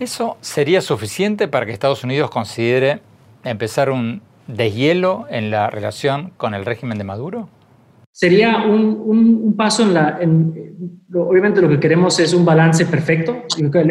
¿Eso 0.00 0.36
sería 0.40 0.80
suficiente 0.80 1.48
para 1.48 1.66
que 1.66 1.72
Estados 1.72 2.04
Unidos 2.04 2.30
considere 2.30 3.00
empezar 3.44 3.90
un 3.90 4.22
deshielo 4.46 5.26
en 5.30 5.50
la 5.50 5.70
relación 5.70 6.32
con 6.36 6.54
el 6.54 6.64
régimen 6.64 6.98
de 6.98 7.04
Maduro? 7.04 7.48
Sería 8.10 8.64
un, 8.66 9.54
paso 9.56 9.84
en 9.84 9.94
la... 9.94 10.18
obviamente 11.14 11.60
lo 11.60 11.68
que 11.68 11.78
queremos 11.78 12.18
es 12.18 12.34
un 12.34 12.44
balance 12.44 12.84
perfecto. 12.86 13.44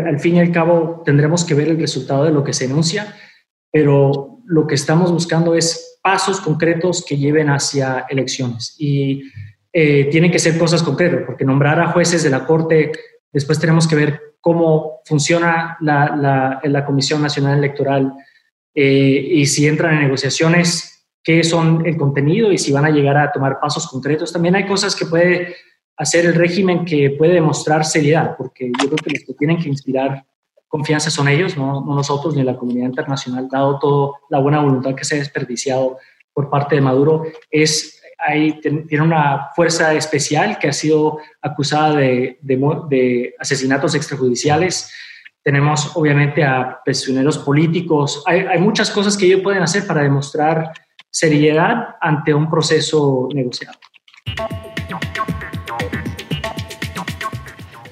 al 0.05 0.19
fin 0.19 0.36
y 0.36 0.39
al 0.41 0.51
cabo 0.51 1.01
tendremos 1.05 1.45
que 1.45 1.53
ver 1.53 1.69
el 1.69 1.79
resultado 1.79 2.25
de 2.25 2.31
lo 2.31 2.43
que 2.43 2.51
se 2.51 2.65
enuncia 2.65 3.15
pero 3.77 4.39
lo 4.47 4.65
que 4.65 4.73
estamos 4.73 5.11
buscando 5.11 5.53
es 5.53 5.99
pasos 6.01 6.41
concretos 6.41 7.05
que 7.07 7.15
lleven 7.15 7.47
hacia 7.51 8.07
elecciones 8.09 8.75
y 8.79 9.21
eh, 9.71 10.05
tienen 10.05 10.31
que 10.31 10.39
ser 10.39 10.57
cosas 10.57 10.81
concretas, 10.81 11.21
porque 11.27 11.45
nombrar 11.45 11.79
a 11.79 11.91
jueces 11.91 12.23
de 12.23 12.31
la 12.31 12.43
Corte, 12.43 12.91
después 13.31 13.59
tenemos 13.59 13.87
que 13.87 13.95
ver 13.95 14.19
cómo 14.41 15.01
funciona 15.05 15.77
la, 15.79 16.59
la, 16.63 16.85
Comisión 16.87 17.21
Nacional 17.21 17.59
Electoral 17.59 18.13
eh, 18.73 19.27
y 19.31 19.45
si 19.45 19.67
entran 19.67 19.93
en 19.93 20.01
negociaciones, 20.05 21.05
qué 21.23 21.43
son 21.43 21.85
el 21.85 21.97
contenido 21.97 22.51
y 22.51 22.57
si 22.57 22.71
van 22.71 22.85
a 22.85 22.89
llegar 22.89 23.17
a 23.17 23.31
tomar 23.31 23.59
pasos 23.59 23.85
concretos. 23.85 24.33
También 24.33 24.55
hay 24.55 24.65
cosas 24.65 24.95
que 24.95 25.05
puede 25.05 25.55
hacer 25.97 26.25
el 26.25 26.33
régimen 26.33 26.83
que 26.83 27.11
puede 27.11 27.33
demostrar 27.33 27.85
seriedad, 27.85 28.35
porque 28.39 28.71
yo 28.81 28.87
creo 28.87 28.97
que 29.03 29.11
los 29.11 29.23
que 29.23 29.33
tienen 29.35 29.59
que 29.59 29.69
inspirar 29.69 30.25
confianza 30.67 31.10
son 31.10 31.27
ellos, 31.27 31.58
no, 31.58 31.82
nosotros 31.82 32.36
ni 32.36 32.43
la 32.43 32.58
comunidad 32.58 32.88
internacional, 32.88 33.47
dado 33.49 33.80
toda 33.80 34.12
la 34.30 34.39
buena 34.39 34.60
voluntad 34.60 34.95
que 34.95 35.06
se 35.06 35.15
ha 35.15 35.19
desperdiciado 35.19 35.97
por 36.34 36.49
parte 36.49 36.75
de 36.75 36.82
Maduro 36.82 37.23
es, 37.49 38.01
ahí 38.19 38.60
tiene 38.62 39.03
una 39.03 39.49
fuerza 39.56 39.93
especial 39.93 40.60
que 40.60 40.67
ha 40.67 40.73
sido 40.73 41.19
acusada 41.41 41.95
de, 41.95 42.38
de, 42.41 43.34
asesinatos 43.39 43.95
extrajudiciales. 43.95 44.93
Tenemos 45.41 45.95
obviamente 45.95 46.43
a 46.43 46.80
prisioneros 46.84 47.39
políticos. 47.39 48.23
Hay, 48.27 48.41
hay 48.41 48.60
muchas 48.60 48.91
cosas 48.91 49.17
que 49.17 49.25
ellos 49.25 49.41
pueden 49.41 49.63
hacer 49.63 49.88
para 49.88 50.03
demostrar 50.03 50.73
seriedad 51.10 51.95
ante 52.01 52.34
un 52.34 52.49
proceso 52.49 53.30
negociado. 53.34 53.80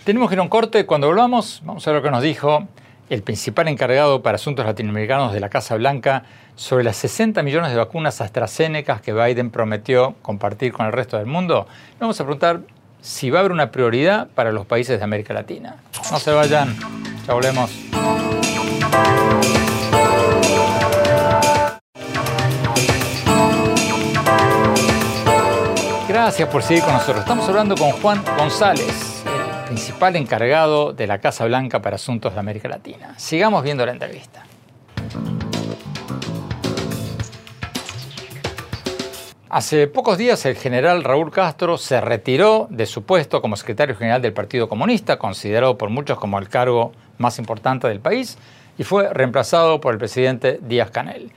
Tenemos 0.05 0.29
que 0.29 0.35
ir 0.35 0.39
a 0.39 0.43
un 0.43 0.49
corte. 0.49 0.85
Cuando 0.85 1.07
volvamos, 1.07 1.63
vamos 1.65 1.85
a 1.87 1.91
ver 1.91 1.99
lo 1.99 2.03
que 2.03 2.11
nos 2.11 2.21
dijo 2.21 2.67
el 3.09 3.23
principal 3.23 3.67
encargado 3.67 4.21
para 4.21 4.35
asuntos 4.35 4.63
latinoamericanos 4.63 5.33
de 5.33 5.39
la 5.39 5.49
Casa 5.49 5.75
Blanca 5.77 6.25
sobre 6.55 6.83
las 6.83 6.95
60 6.97 7.41
millones 7.41 7.71
de 7.71 7.77
vacunas 7.77 8.21
AstraZeneca 8.21 9.01
que 9.01 9.13
Biden 9.13 9.49
prometió 9.49 10.13
compartir 10.21 10.73
con 10.73 10.85
el 10.85 10.91
resto 10.91 11.17
del 11.17 11.25
mundo. 11.25 11.65
Vamos 11.99 12.21
a 12.21 12.23
preguntar 12.23 12.59
si 13.01 13.31
va 13.31 13.39
a 13.39 13.41
haber 13.41 13.51
una 13.51 13.71
prioridad 13.71 14.27
para 14.27 14.51
los 14.51 14.67
países 14.67 14.99
de 14.99 15.03
América 15.03 15.33
Latina. 15.33 15.77
No 16.11 16.19
se 16.19 16.31
vayan, 16.31 16.77
ya 17.25 17.33
volvemos. 17.33 17.71
Gracias 26.07 26.47
por 26.47 26.61
seguir 26.61 26.83
con 26.83 26.93
nosotros. 26.93 27.21
Estamos 27.21 27.49
hablando 27.49 27.75
con 27.75 27.89
Juan 27.89 28.23
González 28.37 29.14
principal 29.75 30.15
encargado 30.15 30.93
de 30.93 31.05
la 31.05 31.19
Casa 31.19 31.43
Blanca 31.43 31.81
para 31.81 31.97
Asuntos 31.97 32.33
de 32.33 32.39
América 32.39 32.69
Latina. 32.69 33.13
Sigamos 33.17 33.61
viendo 33.61 33.85
la 33.85 33.91
entrevista. 33.91 34.45
Hace 39.49 39.87
pocos 39.87 40.17
días 40.17 40.45
el 40.45 40.55
general 40.55 41.03
Raúl 41.03 41.29
Castro 41.29 41.77
se 41.77 41.99
retiró 41.99 42.67
de 42.69 42.85
su 42.85 43.03
puesto 43.03 43.41
como 43.41 43.57
secretario 43.57 43.97
general 43.97 44.21
del 44.21 44.31
Partido 44.31 44.69
Comunista, 44.69 45.19
considerado 45.19 45.77
por 45.77 45.89
muchos 45.89 46.19
como 46.19 46.39
el 46.39 46.47
cargo 46.47 46.93
más 47.17 47.37
importante 47.37 47.89
del 47.89 47.99
país, 47.99 48.37
y 48.77 48.85
fue 48.85 49.13
reemplazado 49.13 49.81
por 49.81 49.91
el 49.91 49.99
presidente 49.99 50.57
Díaz 50.61 50.89
Canel. 50.89 51.33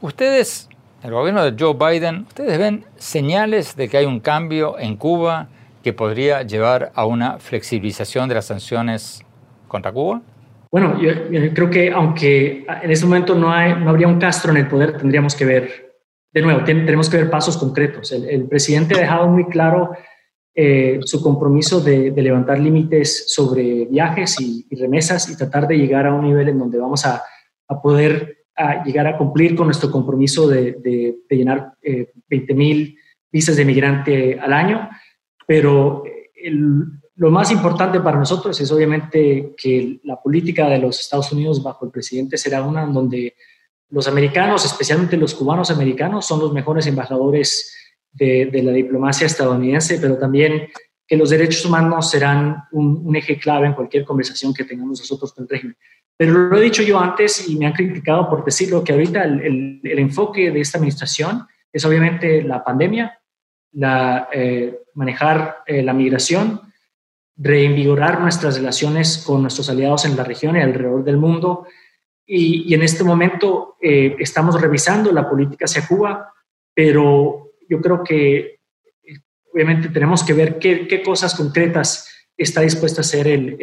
Ustedes, 0.00 0.68
el 1.04 1.12
gobierno 1.12 1.48
de 1.48 1.54
Joe 1.56 1.74
Biden, 1.74 2.26
¿ustedes 2.26 2.58
ven 2.58 2.84
señales 2.96 3.76
de 3.76 3.88
que 3.88 3.98
hay 3.98 4.06
un 4.06 4.18
cambio 4.18 4.76
en 4.76 4.96
Cuba 4.96 5.46
que 5.82 5.92
podría 5.92 6.42
llevar 6.42 6.92
a 6.94 7.06
una 7.06 7.38
flexibilización 7.38 8.28
de 8.28 8.34
las 8.34 8.46
sanciones 8.46 9.22
contra 9.68 9.92
Cuba? 9.92 10.22
Bueno, 10.70 11.00
yo, 11.00 11.10
creo 11.52 11.70
que 11.70 11.90
aunque 11.90 12.64
en 12.82 12.90
este 12.90 13.04
momento 13.04 13.34
no, 13.34 13.52
hay, 13.52 13.74
no 13.74 13.90
habría 13.90 14.06
un 14.06 14.18
Castro 14.18 14.52
en 14.52 14.58
el 14.58 14.68
poder, 14.68 14.96
tendríamos 14.96 15.34
que 15.34 15.44
ver, 15.44 15.94
de 16.32 16.42
nuevo, 16.42 16.62
tenemos 16.64 17.10
que 17.10 17.16
ver 17.16 17.30
pasos 17.30 17.56
concretos. 17.56 18.12
El, 18.12 18.46
presidente 18.46 18.94
ha 18.94 19.00
dejado 19.00 19.26
muy 19.26 19.46
claro 19.46 19.90
eh, 20.54 21.00
su 21.02 21.22
compromiso 21.22 21.80
de, 21.80 22.12
levantar 22.14 22.60
límites 22.60 23.32
sobre 23.32 23.86
viajes 23.86 24.40
y, 24.40 24.66
remesas 24.76 25.28
y 25.28 25.36
tratar 25.36 25.66
de 25.66 25.76
llegar 25.76 26.06
a 26.06 26.14
un 26.14 26.24
nivel 26.24 26.48
en 26.50 26.58
donde 26.58 26.78
vamos 26.78 27.04
a, 27.04 27.22
a 27.68 27.82
poder 27.82 28.40
llegar 28.84 29.06
a 29.06 29.16
cumplir 29.16 29.56
con 29.56 29.66
nuestro 29.66 29.90
compromiso 29.90 30.46
de, 30.46 30.72
de, 30.72 31.16
llenar 31.30 31.74
eh, 31.82 32.12
20 32.28 32.54
mil 32.54 32.96
visas 33.32 33.56
de 33.56 33.64
migrante 33.64 34.38
al 34.38 34.52
año 34.52 34.90
pero 35.50 36.04
lo 37.16 37.30
más 37.32 37.50
importante 37.50 37.98
para 37.98 38.16
nosotros 38.16 38.60
es 38.60 38.70
obviamente 38.70 39.52
que 39.56 39.98
la 40.04 40.22
política 40.22 40.68
de 40.68 40.78
los 40.78 41.00
Estados 41.00 41.32
Unidos 41.32 41.60
bajo 41.60 41.84
el 41.84 41.90
presidente 41.90 42.38
será 42.38 42.62
una 42.62 42.84
en 42.84 42.92
donde 42.92 43.34
los 43.88 44.06
americanos, 44.06 44.64
especialmente 44.64 45.16
los 45.16 45.34
cubanos 45.34 45.72
americanos, 45.72 46.24
son 46.24 46.38
los 46.38 46.52
mejores 46.52 46.86
embajadores 46.86 47.76
de, 48.12 48.48
la 48.62 48.70
diplomacia 48.70 49.26
estadounidense, 49.26 49.98
pero 50.00 50.16
también 50.18 50.68
que 51.04 51.16
los 51.16 51.30
derechos 51.30 51.66
humanos 51.66 52.08
serán 52.08 52.62
un, 52.70 53.16
eje 53.16 53.36
clave 53.36 53.66
en 53.66 53.74
cualquier 53.74 54.04
conversación 54.04 54.54
que 54.54 54.62
tengamos 54.62 55.00
nosotros 55.00 55.32
con 55.32 55.42
el 55.42 55.48
régimen. 55.48 55.76
Pero 56.16 56.32
lo 56.32 56.56
he 56.58 56.60
dicho 56.60 56.84
yo 56.84 57.00
antes 57.00 57.48
y 57.48 57.56
me 57.56 57.66
han 57.66 57.72
criticado 57.72 58.30
por 58.30 58.44
decirlo, 58.44 58.84
que 58.84 58.92
ahorita 58.92 59.24
el, 59.24 59.80
el 59.82 59.98
enfoque 59.98 60.52
de 60.52 60.60
esta 60.60 60.78
administración 60.78 61.44
es 61.72 61.84
obviamente 61.84 62.40
la 62.40 62.62
pandemia, 62.62 63.19
la, 63.72 64.28
eh, 64.32 64.80
manejar 64.94 65.58
eh, 65.66 65.82
la 65.82 65.92
migración, 65.92 66.60
reinvigorar 67.36 68.20
nuestras 68.20 68.56
relaciones 68.56 69.18
con 69.18 69.42
nuestros 69.42 69.70
aliados 69.70 70.04
en 70.04 70.16
la 70.16 70.24
región 70.24 70.56
y 70.56 70.60
alrededor 70.60 71.04
del 71.04 71.16
mundo. 71.16 71.66
Y, 72.26 72.72
en 72.74 72.82
este 72.82 73.02
momento 73.02 73.76
eh, 73.80 74.16
estamos 74.18 74.60
revisando 74.60 75.10
la 75.12 75.28
política 75.28 75.64
hacia 75.64 75.86
Cuba, 75.86 76.32
pero 76.74 77.52
yo 77.68 77.80
creo 77.80 78.04
que 78.04 78.60
obviamente 79.52 79.88
tenemos 79.88 80.22
que 80.22 80.32
ver 80.32 80.58
qué, 80.58 81.02
cosas 81.04 81.34
concretas 81.34 82.08
está 82.36 82.60
dispuesto 82.60 83.00
a 83.00 83.02
hacer 83.02 83.26
el, 83.26 83.56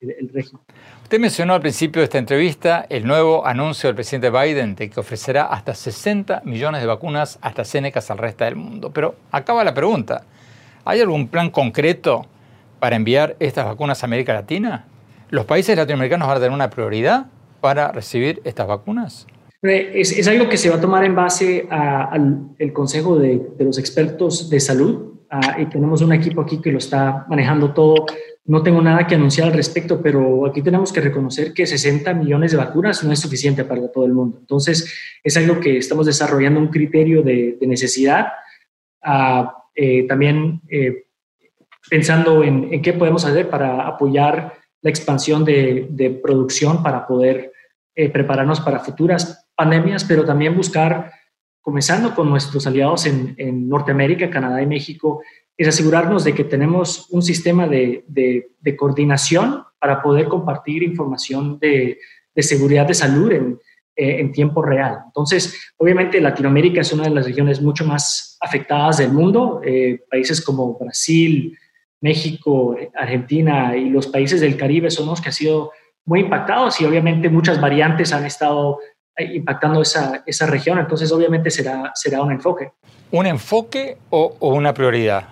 el 0.00 0.28
régimen. 0.32 0.62
Usted 1.12 1.20
mencionó 1.20 1.52
al 1.52 1.60
principio 1.60 2.00
de 2.00 2.04
esta 2.04 2.16
entrevista 2.16 2.86
el 2.88 3.06
nuevo 3.06 3.46
anuncio 3.46 3.86
del 3.86 3.94
presidente 3.94 4.30
Biden 4.30 4.74
de 4.74 4.88
que 4.88 4.98
ofrecerá 4.98 5.44
hasta 5.44 5.74
60 5.74 6.40
millones 6.46 6.80
de 6.80 6.86
vacunas 6.86 7.38
AstraZeneca 7.42 8.00
al 8.08 8.16
resto 8.16 8.44
del 8.44 8.56
mundo. 8.56 8.90
Pero 8.94 9.16
acaba 9.30 9.62
la 9.62 9.74
pregunta. 9.74 10.24
¿Hay 10.86 11.02
algún 11.02 11.28
plan 11.28 11.50
concreto 11.50 12.24
para 12.80 12.96
enviar 12.96 13.36
estas 13.40 13.66
vacunas 13.66 14.02
a 14.02 14.06
América 14.06 14.32
Latina? 14.32 14.86
¿Los 15.28 15.44
países 15.44 15.76
latinoamericanos 15.76 16.26
van 16.26 16.38
a 16.38 16.40
tener 16.40 16.54
una 16.54 16.70
prioridad 16.70 17.26
para 17.60 17.92
recibir 17.92 18.40
estas 18.44 18.66
vacunas? 18.66 19.26
Es, 19.60 20.26
algo 20.26 20.48
que 20.48 20.56
se 20.56 20.70
va 20.70 20.76
a 20.76 20.80
tomar 20.80 21.04
en 21.04 21.14
base 21.14 21.68
al 21.68 22.72
Consejo 22.72 23.18
de, 23.18 23.50
los 23.58 23.76
Expertos 23.78 24.48
de 24.48 24.60
Salud. 24.60 25.12
Ah, 25.32 25.56
y 25.58 25.66
tenemos 25.66 26.02
un 26.02 26.12
equipo 26.12 26.42
aquí 26.42 26.60
que 26.60 26.70
lo 26.70 26.78
está 26.78 27.24
manejando 27.28 27.72
todo 27.72 28.06
no 28.44 28.62
tengo 28.62 28.82
nada 28.82 29.06
que 29.06 29.14
anunciar 29.14 29.48
al 29.48 29.54
respecto, 29.54 30.02
pero 30.02 30.46
aquí 30.46 30.62
tenemos 30.62 30.92
que 30.92 31.00
reconocer 31.00 31.52
que 31.52 31.64
60 31.64 32.12
millones 32.14 32.50
de 32.50 32.56
vacunas 32.56 33.04
no 33.04 33.12
es 33.12 33.20
suficiente 33.20 33.64
para 33.64 33.90
todo 33.90 34.04
el 34.04 34.12
mundo. 34.12 34.38
Entonces, 34.40 34.92
es 35.22 35.36
algo 35.36 35.60
que 35.60 35.78
estamos 35.78 36.06
desarrollando 36.06 36.58
un 36.58 36.68
criterio 36.68 37.22
de, 37.22 37.56
necesidad. 37.60 38.32
Ah, 39.00 39.56
eh, 39.74 40.06
también 40.08 40.60
eh, 40.68 41.04
pensando 41.88 42.42
en, 42.42 42.82
qué 42.82 42.92
podemos 42.92 43.24
hacer 43.24 43.48
para 43.48 43.86
apoyar 43.86 44.54
la 44.80 44.90
expansión 44.90 45.44
de, 45.44 46.20
producción 46.20 46.82
para 46.82 47.06
poder 47.06 47.52
eh, 47.94 48.08
prepararnos 48.08 48.60
para 48.60 48.80
futuras 48.80 49.46
pandemias, 49.54 50.02
pero 50.02 50.24
también 50.24 50.56
buscar, 50.56 51.12
comenzando 51.62 52.14
con 52.14 52.28
nuestros 52.28 52.66
aliados 52.66 53.06
en, 53.06 53.68
Norteamérica, 53.68 54.28
Canadá 54.28 54.60
y 54.60 54.66
México, 54.66 55.22
es 55.56 55.68
asegurarnos 55.68 56.24
de 56.24 56.34
que 56.34 56.44
tenemos 56.44 57.06
un 57.10 57.22
sistema 57.22 57.66
de, 57.66 58.04
coordinación 58.76 59.62
para 59.78 60.02
poder 60.02 60.26
compartir 60.26 60.82
información 60.82 61.58
de, 61.58 61.98
seguridad 62.36 62.86
de 62.86 62.94
salud 62.94 63.30
en, 63.32 63.58
eh, 63.94 64.20
en, 64.20 64.32
tiempo 64.32 64.60
real. 64.62 64.98
Entonces, 65.06 65.72
obviamente 65.76 66.20
Latinoamérica 66.20 66.80
es 66.80 66.92
una 66.92 67.04
de 67.04 67.10
las 67.10 67.26
regiones 67.26 67.62
mucho 67.62 67.84
más 67.84 68.36
afectadas 68.40 68.98
del 68.98 69.12
mundo. 69.12 69.60
Eh, 69.64 70.00
países 70.10 70.44
como 70.44 70.76
Brasil, 70.78 71.56
México, 72.00 72.76
Argentina 72.94 73.76
y 73.76 73.88
los 73.88 74.08
países 74.08 74.40
del 74.40 74.56
Caribe 74.56 74.90
son 74.90 75.06
los 75.06 75.20
que 75.20 75.28
han 75.28 75.32
sido 75.32 75.70
muy 76.04 76.20
impactados 76.20 76.80
y 76.80 76.84
obviamente 76.84 77.28
muchas 77.28 77.60
variantes 77.60 78.12
han 78.12 78.26
estado 78.26 78.80
impactando 79.18 79.82
esa, 79.82 80.22
esa 80.26 80.46
región. 80.46 80.78
Entonces, 80.78 81.10
obviamente 81.12 81.50
será, 81.50 81.92
será 81.94 82.22
un 82.22 82.32
enfoque. 82.32 82.72
¿Un 83.10 83.26
enfoque 83.26 83.98
o, 84.10 84.36
o 84.38 84.54
una 84.54 84.72
prioridad? 84.72 85.28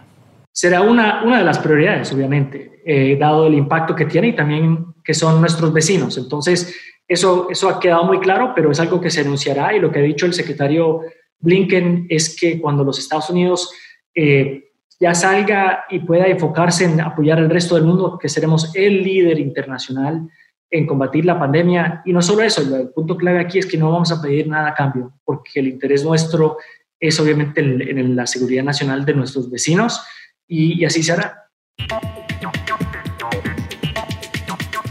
será 0.53 0.83
una, 0.83 1.23
una 1.25 1.39
de 1.39 1.45
las 1.45 1.59
prioridades, 1.59 2.13
obviamente, 2.13 2.83
eh, 2.85 3.17
dado 3.19 3.47
el 3.47 3.55
impacto 3.55 3.95
que 3.95 4.07
tiene 4.07 4.29
y 4.29 4.37
también 4.37 4.87
que 5.05 5.15
son 5.15 5.41
nuestros 5.41 5.73
vecinos. 5.73 6.19
Entonces, 6.19 6.77
eso, 7.07 7.49
eso 7.51 7.69
ha 7.69 7.81
quedado 7.81 8.05
muy 8.05 8.21
claro, 8.21 8.53
pero 8.55 8.71
es 8.71 8.81
algo 8.81 9.01
que 9.01 9.11
se 9.11 9.21
anunciará 9.21 9.75
y 9.75 9.81
lo 9.81 9.91
que 9.91 10.01
ha 10.01 10.03
dicho 10.03 10.27
el 10.27 10.35
secretario 10.35 11.01
Blinken 11.39 12.07
es 12.09 12.37
que 12.39 12.61
cuando 12.61 12.85
los 12.85 12.99
Estados 12.99 13.31
Unidos 13.31 13.73
eh, 14.15 14.65
ya 15.01 15.15
salga 15.15 15.85
y 15.89 16.01
pueda 16.01 16.27
enfocarse 16.27 16.85
en 16.85 17.01
apoyar 17.01 17.39
al 17.39 17.49
resto 17.49 17.77
del 17.77 17.85
mundo, 17.85 18.19
que 18.21 18.29
seremos 18.29 18.75
el 18.75 19.03
líder 19.03 19.39
internacional 19.39 20.29
en 20.71 20.87
combatir 20.87 21.25
la 21.25 21.39
pandemia. 21.39 22.03
Y 22.05 22.13
no 22.13 22.23
solo 22.23 22.43
eso, 22.43 22.63
el 22.63 22.91
punto 22.91 23.17
clave 23.17 23.41
aquí 23.41 23.59
es 23.59 23.67
que 23.67 23.77
no 23.77 23.91
vamos 23.91 24.13
a 24.13 24.23
pedir 24.23 24.47
nada 24.47 24.69
a 24.69 24.75
cambio, 24.75 25.13
porque 25.25 25.61
el 25.61 25.69
interés 25.69 26.05
nuestro 26.05 26.59
es 26.99 27.19
obviamente 27.19 27.61
en 27.61 28.15
la 28.15 28.27
seguridad 28.27 28.63
nacional 28.63 29.05
de 29.05 29.15
nuestros 29.15 29.51
vecinos 29.51 30.03
y, 30.47 30.85
así 30.85 31.03
se 31.03 31.13
hará. 31.13 31.47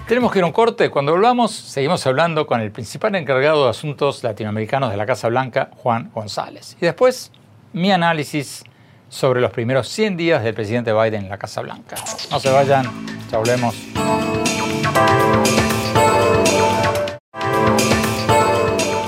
Tenemos 0.08 0.32
que 0.32 0.39
ir 0.39 0.44
a 0.44 0.48
un 0.48 0.54
corte. 0.54 0.89
Cuando 0.89 1.12
volvamos, 1.12 1.52
seguimos 1.52 2.06
hablando 2.08 2.48
con 2.48 2.62
el 2.62 2.72
principal 2.72 3.13
encargado 3.13 3.65
de 3.65 3.70
asuntos 3.70 4.24
latinoamericanos 4.24 4.89
de 4.89 4.98
la 4.98 5.06
Casa 5.06 5.28
Blanca, 5.28 5.70
Juan 5.76 6.10
González. 6.12 6.76
Y 6.82 6.86
después, 6.86 7.32
mi 7.74 7.92
análisis 7.92 8.63
sobre 9.08 9.42
los 9.42 9.52
primeros 9.52 9.88
100 9.89 10.18
días 10.18 10.44
del 10.44 10.56
presidente 10.56 10.94
Biden 10.94 11.26
en 11.26 11.30
la 11.30 11.38
Casa 11.38 11.62
Blanca. 11.62 11.98
No 12.32 12.39
se 12.39 12.50
vayan, 12.50 12.86
ya 13.32 13.38
volvemos. 13.38 13.76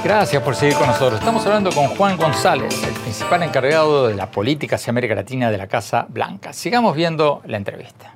Gracias 0.04 0.44
por 0.44 0.56
seguir 0.56 0.76
con 0.76 0.88
nosotros. 0.88 1.20
Estamos 1.20 1.46
hablando 1.46 1.72
con 1.72 1.88
Juan 1.88 2.18
González, 2.18 2.84
el 2.84 2.94
principal 2.94 3.44
encargado 3.44 4.08
de 4.08 4.14
la 4.14 4.30
política 4.30 4.76
hacia 4.76 4.92
América 4.92 5.16
Latina 5.16 5.50
de 5.50 5.58
la 5.58 5.68
Casa 5.68 6.06
Blanca. 6.10 6.54
Sigamos 6.54 6.96
viendo 6.96 7.42
la 7.46 7.58
entrevista. 7.58 8.14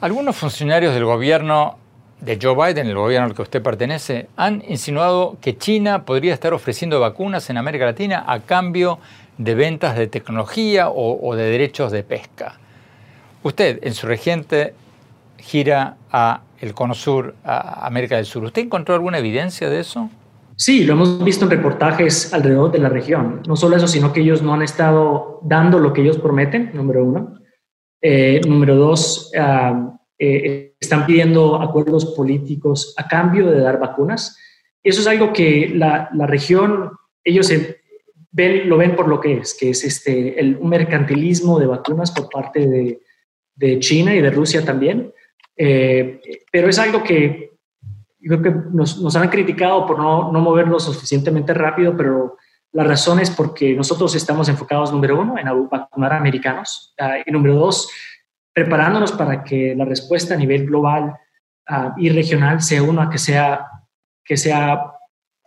Algunos 0.00 0.36
funcionarios 0.36 0.94
del 0.94 1.04
gobierno 1.04 1.78
de 2.20 2.38
Joe 2.40 2.54
Biden, 2.54 2.86
el 2.86 2.94
gobierno 2.94 3.26
al 3.26 3.34
que 3.34 3.42
usted 3.42 3.62
pertenece, 3.62 4.28
han 4.36 4.62
insinuado 4.68 5.36
que 5.40 5.56
China 5.58 6.04
podría 6.04 6.34
estar 6.34 6.52
ofreciendo 6.52 7.00
vacunas 7.00 7.50
en 7.50 7.56
América 7.58 7.84
Latina 7.84 8.24
a 8.26 8.40
cambio 8.40 8.98
de 9.44 9.54
ventas 9.54 9.96
de 9.96 10.06
tecnología 10.06 10.88
o, 10.88 11.34
de 11.34 11.44
derechos 11.44 11.90
de 11.92 12.04
pesca. 12.04 12.58
Usted, 13.42 13.80
en 13.82 13.94
su 13.94 14.06
reciente 14.06 14.74
gira 15.38 15.96
a 16.10 16.42
el 16.60 16.74
Cono 16.74 16.94
Sur, 16.94 17.34
a 17.44 17.86
América 17.86 18.16
del 18.16 18.26
Sur, 18.26 18.44
¿usted 18.44 18.62
encontró 18.62 18.94
alguna 18.94 19.18
evidencia 19.18 19.68
de 19.68 19.80
eso? 19.80 20.08
Sí, 20.56 20.84
lo 20.84 20.92
hemos 20.92 21.24
visto 21.24 21.44
en 21.44 21.50
reportajes 21.50 22.32
alrededor 22.32 22.70
de 22.70 22.78
la 22.78 22.88
región. 22.88 23.42
No 23.48 23.56
solo 23.56 23.76
eso, 23.76 23.88
sino 23.88 24.12
que 24.12 24.20
ellos 24.20 24.42
no 24.42 24.54
han 24.54 24.62
estado 24.62 25.40
dando 25.42 25.80
lo 25.80 25.92
que 25.92 26.02
ellos 26.02 26.18
prometen, 26.18 26.70
número 26.74 27.04
uno. 27.04 27.38
Eh, 28.00 28.40
número 28.46 28.76
dos, 28.76 29.32
ah, 29.36 29.96
eh, 30.18 30.74
están 30.78 31.06
pidiendo 31.06 31.60
acuerdos 31.60 32.14
políticos 32.14 32.94
a 32.96 33.08
cambio 33.08 33.50
de 33.50 33.60
dar 33.60 33.80
vacunas. 33.80 34.38
Eso 34.84 35.00
es 35.00 35.06
algo 35.06 35.32
que 35.32 35.72
la, 35.74 36.10
la 36.12 36.26
región, 36.26 36.90
ellos 37.24 37.50
ven, 38.32 38.68
lo 38.68 38.76
ven 38.76 38.96
por 38.96 39.06
lo 39.06 39.20
que 39.20 39.38
es, 39.38 39.54
que 39.54 39.70
es 39.70 39.84
este, 39.84 40.40
el, 40.40 40.56
un 40.56 40.68
mercantilismo 40.68 41.60
de 41.60 41.66
vacunas 41.66 42.10
por 42.10 42.28
parte 42.28 42.66
de, 42.66 43.00
de 43.54 43.78
China 43.78 44.14
y 44.14 44.20
de 44.20 44.30
Rusia 44.30 44.64
también. 44.64 45.12
Eh, 45.56 46.20
pero 46.50 46.68
es 46.68 46.78
algo 46.78 47.02
que 47.02 47.52
creo 48.20 48.42
que 48.42 48.54
nos, 48.72 49.00
nos 49.00 49.14
han 49.16 49.28
criticado 49.28 49.86
por 49.86 49.98
no, 49.98 50.32
no 50.32 50.40
movernos 50.40 50.84
suficientemente 50.84 51.52
rápido, 51.54 51.96
pero 51.96 52.36
la 52.72 52.84
razón 52.84 53.20
es 53.20 53.30
porque 53.30 53.74
nosotros 53.74 54.14
estamos 54.14 54.48
enfocados, 54.48 54.92
número 54.92 55.20
uno, 55.20 55.36
en 55.36 55.68
vacunar 55.68 56.14
a 56.14 56.16
americanos, 56.16 56.94
ah, 56.98 57.18
y 57.24 57.30
número 57.30 57.54
dos, 57.56 57.90
preparándonos 58.52 59.12
para 59.12 59.44
que 59.44 59.74
la 59.76 59.84
respuesta 59.84 60.34
a 60.34 60.38
nivel 60.38 60.66
global 60.66 61.14
ah, 61.68 61.94
y 61.98 62.08
regional 62.08 62.62
sea 62.62 62.82
una 62.82 63.10
que 63.10 63.18
sea, 63.18 63.66
que 64.24 64.36
sea 64.36 64.91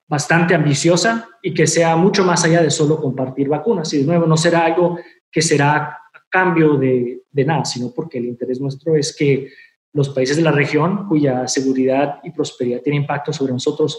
bastante 0.07 0.53
ambiciosa 0.53 1.27
y 1.41 1.53
que 1.53 1.67
sea 1.67 1.95
mucho 1.95 2.23
más 2.23 2.43
allá 2.43 2.61
de 2.61 2.69
solo 2.69 3.01
compartir 3.01 3.47
vacunas. 3.47 3.91
Y 3.93 3.99
de 3.99 4.05
nuevo, 4.05 4.25
no 4.25 4.37
será 4.37 4.65
algo 4.65 4.99
que 5.31 5.41
será 5.41 5.75
a 5.75 6.21
cambio 6.29 6.75
de, 6.75 7.23
de 7.31 7.45
nada, 7.45 7.65
sino 7.65 7.91
porque 7.91 8.17
el 8.17 8.25
interés 8.25 8.59
nuestro 8.61 8.95
es 8.95 9.15
que 9.15 9.49
los 9.93 10.09
países 10.09 10.37
de 10.37 10.43
la 10.43 10.51
región 10.51 11.07
cuya 11.07 11.47
seguridad 11.47 12.19
y 12.23 12.31
prosperidad 12.31 12.81
tiene 12.81 12.97
impacto 12.97 13.31
sobre 13.31 13.53
nosotros 13.53 13.97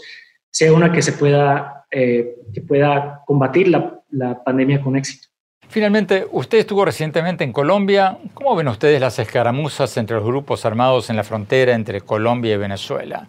sea 0.49 0.71
una 0.71 0.91
que 0.91 1.01
se 1.01 1.13
pueda, 1.13 1.85
eh, 1.91 2.35
que 2.53 2.61
pueda 2.61 3.21
combatir 3.25 3.67
la, 3.67 4.01
la 4.11 4.43
pandemia 4.43 4.81
con 4.81 4.95
éxito. 4.95 5.27
Finalmente, 5.69 6.25
usted 6.31 6.59
estuvo 6.59 6.85
recientemente 6.85 7.43
en 7.43 7.51
Colombia. 7.51 8.17
¿Cómo 8.33 8.55
ven 8.55 8.69
ustedes 8.69 9.01
las 9.01 9.19
escaramuzas 9.19 9.97
entre 9.97 10.15
los 10.15 10.25
grupos 10.25 10.65
armados 10.65 11.09
en 11.09 11.17
la 11.17 11.23
frontera 11.23 11.73
entre 11.73 12.01
Colombia 12.01 12.53
y 12.53 12.57
Venezuela? 12.57 13.27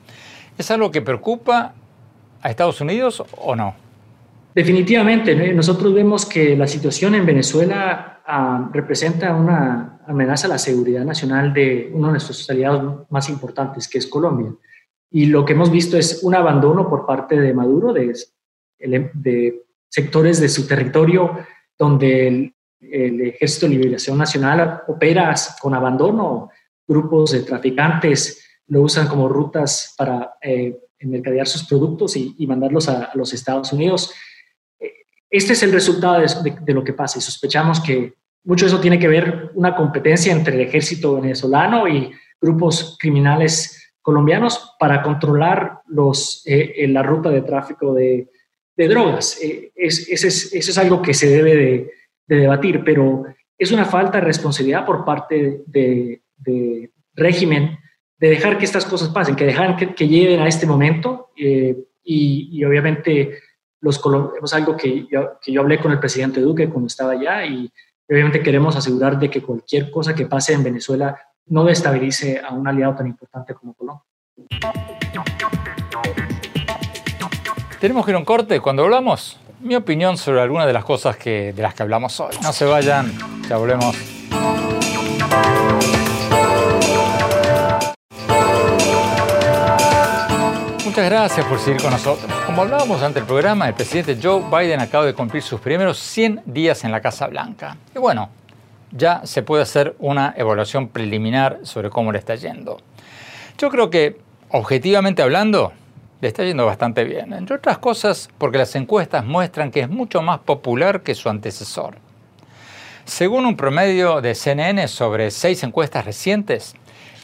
¿Es 0.56 0.70
algo 0.70 0.90
que 0.90 1.02
preocupa 1.02 1.74
a 2.42 2.50
Estados 2.50 2.80
Unidos 2.80 3.22
o 3.36 3.54
no? 3.56 3.74
Definitivamente, 4.54 5.52
nosotros 5.54 5.94
vemos 5.94 6.26
que 6.26 6.56
la 6.56 6.66
situación 6.66 7.14
en 7.14 7.26
Venezuela 7.26 8.22
ah, 8.26 8.68
representa 8.72 9.34
una 9.34 10.00
amenaza 10.06 10.46
a 10.46 10.50
la 10.50 10.58
seguridad 10.58 11.04
nacional 11.04 11.52
de 11.52 11.90
uno 11.92 12.08
de 12.08 12.12
nuestros 12.12 12.48
aliados 12.50 13.06
más 13.10 13.28
importantes, 13.28 13.88
que 13.88 13.98
es 13.98 14.06
Colombia. 14.06 14.52
Y 15.10 15.26
lo 15.26 15.44
que 15.44 15.52
hemos 15.52 15.70
visto 15.70 15.96
es 15.96 16.22
un 16.22 16.34
abandono 16.34 16.88
por 16.88 17.06
parte 17.06 17.38
de 17.38 17.54
Maduro 17.54 17.92
de, 17.92 18.14
de 18.78 19.62
sectores 19.88 20.40
de 20.40 20.48
su 20.48 20.66
territorio 20.66 21.38
donde 21.78 22.52
el, 22.80 23.20
Ejército 23.20 23.66
de 23.66 23.74
Liberación 23.74 24.18
Nacional 24.18 24.82
opera 24.88 25.34
con 25.60 25.74
abandono, 25.74 26.50
grupos 26.86 27.32
de 27.32 27.40
traficantes 27.40 28.44
lo 28.68 28.82
usan 28.82 29.08
como 29.08 29.28
rutas 29.28 29.94
para 29.96 30.34
eh, 30.42 30.78
mercadear 31.00 31.46
sus 31.46 31.64
productos 31.64 32.16
y, 32.16 32.46
mandarlos 32.46 32.88
a, 32.88 33.10
los 33.14 33.32
Estados 33.32 33.72
Unidos. 33.72 34.12
Este 35.30 35.52
es 35.52 35.62
el 35.62 35.72
resultado 35.72 36.20
de, 36.20 36.74
lo 36.74 36.82
que 36.82 36.92
pasa 36.92 37.18
y 37.18 37.22
sospechamos 37.22 37.80
que 37.80 38.14
mucho 38.44 38.64
de 38.64 38.70
eso 38.70 38.80
tiene 38.80 38.98
que 38.98 39.08
ver 39.08 39.50
una 39.54 39.76
competencia 39.76 40.32
entre 40.32 40.54
el 40.54 40.62
ejército 40.62 41.20
venezolano 41.20 41.86
y 41.86 42.10
grupos 42.40 42.96
criminales 42.98 43.92
colombianos 44.00 44.74
para 44.78 45.02
controlar 45.02 45.80
los, 45.86 46.42
eh, 46.46 46.86
la 46.88 47.02
ruta 47.02 47.30
de 47.30 47.42
tráfico 47.42 47.92
de, 47.92 48.28
de 48.78 48.88
drogas. 48.88 49.38
Eh, 49.42 49.72
es, 49.74 50.08
eso, 50.08 50.28
es, 50.28 50.78
algo 50.78 51.02
que 51.02 51.12
se 51.12 51.28
debe 51.28 51.56
de, 51.56 51.92
debatir, 52.26 52.82
pero 52.84 53.24
es 53.58 53.72
una 53.72 53.84
falta 53.84 54.18
de 54.18 54.24
responsabilidad 54.24 54.86
por 54.86 55.04
parte 55.04 55.62
del 55.66 56.22
de 56.36 56.90
régimen 57.14 57.78
de 58.18 58.28
dejar 58.28 58.58
que 58.58 58.64
estas 58.64 58.84
cosas 58.84 59.08
pasen, 59.10 59.36
que 59.36 59.44
dejar 59.44 59.76
que, 59.94 60.08
lleguen 60.08 60.40
a 60.40 60.48
este 60.48 60.66
momento 60.66 61.30
eh, 61.36 61.76
y, 62.02 62.64
obviamente 62.64 63.38
los 63.80 64.00
es 64.42 64.54
algo 64.54 64.76
que 64.76 65.06
yo, 65.08 65.38
que 65.40 65.52
yo 65.52 65.60
hablé 65.60 65.78
con 65.78 65.92
el 65.92 66.00
presidente 66.00 66.40
Duque 66.40 66.68
cuando 66.68 66.88
estaba 66.88 67.12
allá 67.12 67.44
y 67.46 67.70
obviamente 68.10 68.42
queremos 68.42 68.74
asegurar 68.74 69.18
de 69.18 69.30
que 69.30 69.40
cualquier 69.40 69.90
cosa 69.90 70.14
que 70.14 70.26
pase 70.26 70.52
en 70.52 70.64
Venezuela 70.64 71.16
no 71.46 71.64
destabilice 71.64 72.40
a 72.44 72.52
un 72.52 72.66
aliado 72.66 72.96
tan 72.96 73.06
importante 73.06 73.54
como 73.54 73.74
Colombia. 73.74 74.04
Tenemos 77.80 78.04
que 78.04 78.10
ir 78.10 78.16
a 78.16 78.18
un 78.18 78.24
corte. 78.24 78.60
Cuando 78.60 78.82
hablamos, 78.82 79.38
mi 79.60 79.76
opinión 79.76 80.16
sobre 80.16 80.40
algunas 80.40 80.66
de 80.66 80.72
las 80.72 80.84
cosas 80.84 81.16
que, 81.16 81.52
de 81.52 81.62
las 81.62 81.74
que 81.74 81.84
hablamos 81.84 82.18
hoy. 82.18 82.34
No 82.42 82.52
se 82.52 82.64
vayan, 82.64 83.12
ya 83.48 83.56
volvemos. 83.56 83.96
Muchas 90.98 91.12
gracias 91.12 91.46
por 91.46 91.60
seguir 91.60 91.80
con 91.80 91.92
nosotros. 91.92 92.28
Como 92.44 92.62
hablábamos 92.62 93.00
ante 93.04 93.20
el 93.20 93.24
programa, 93.24 93.68
el 93.68 93.74
presidente 93.74 94.18
Joe 94.20 94.42
Biden 94.50 94.80
acaba 94.80 95.06
de 95.06 95.14
cumplir 95.14 95.44
sus 95.44 95.60
primeros 95.60 95.96
100 95.96 96.42
días 96.44 96.82
en 96.82 96.90
la 96.90 97.00
Casa 97.00 97.28
Blanca. 97.28 97.76
Y 97.94 98.00
bueno, 98.00 98.30
ya 98.90 99.20
se 99.24 99.44
puede 99.44 99.62
hacer 99.62 99.94
una 100.00 100.34
evaluación 100.36 100.88
preliminar 100.88 101.60
sobre 101.62 101.88
cómo 101.88 102.10
le 102.10 102.18
está 102.18 102.34
yendo. 102.34 102.78
Yo 103.58 103.70
creo 103.70 103.90
que, 103.90 104.18
objetivamente 104.48 105.22
hablando, 105.22 105.72
le 106.20 106.26
está 106.26 106.42
yendo 106.42 106.66
bastante 106.66 107.04
bien, 107.04 107.32
entre 107.32 107.54
otras 107.54 107.78
cosas 107.78 108.28
porque 108.36 108.58
las 108.58 108.74
encuestas 108.74 109.24
muestran 109.24 109.70
que 109.70 109.82
es 109.82 109.88
mucho 109.88 110.20
más 110.20 110.40
popular 110.40 111.02
que 111.02 111.14
su 111.14 111.28
antecesor. 111.28 111.94
Según 113.04 113.46
un 113.46 113.56
promedio 113.56 114.20
de 114.20 114.34
CNN 114.34 114.88
sobre 114.88 115.30
seis 115.30 115.62
encuestas 115.62 116.04
recientes, 116.04 116.74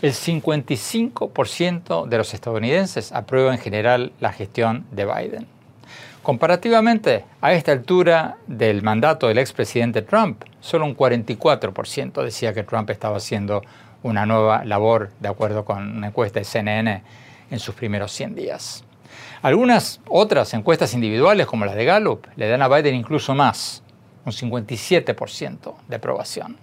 el 0.05 0.13
55% 0.13 2.07
de 2.07 2.19
los 2.19 2.35
estadounidenses 2.35 3.11
aprueba 3.11 3.55
en 3.55 3.59
general 3.59 4.13
la 4.21 4.35
gestión 4.35 4.85
de 4.91 5.07
Biden. 5.07 5.47
Comparativamente, 6.23 7.25
a 7.41 7.55
esta 7.55 7.73
altura 7.73 8.37
del 8.47 8.83
mandato 8.83 9.29
del 9.29 9.39
expresidente 9.39 10.03
Trump, 10.03 10.45
solo 10.61 10.85
un 10.85 10.95
44% 10.95 12.23
decía 12.23 12.53
que 12.53 12.65
Trump 12.65 12.91
estaba 12.91 13.17
haciendo 13.17 13.63
una 14.03 14.27
nueva 14.27 14.63
labor, 14.67 15.11
de 15.21 15.29
acuerdo 15.29 15.65
con 15.65 15.97
una 15.97 16.09
encuesta 16.09 16.39
de 16.39 16.45
CNN 16.45 17.03
en 17.51 17.59
sus 17.59 17.75
primeros 17.75 18.13
100 18.13 18.35
días. 18.35 18.85
Algunas 19.41 20.03
otras 20.07 20.53
encuestas 20.53 20.93
individuales, 20.93 21.47
como 21.47 21.65
la 21.65 21.75
de 21.75 21.87
Gallup, 21.87 22.27
le 22.37 22.47
dan 22.47 22.61
a 22.61 22.69
Biden 22.69 22.95
incluso 22.95 23.35
más, 23.35 23.83
un 24.27 24.33
57% 24.33 25.75
de 25.89 25.97
aprobación. 25.97 26.59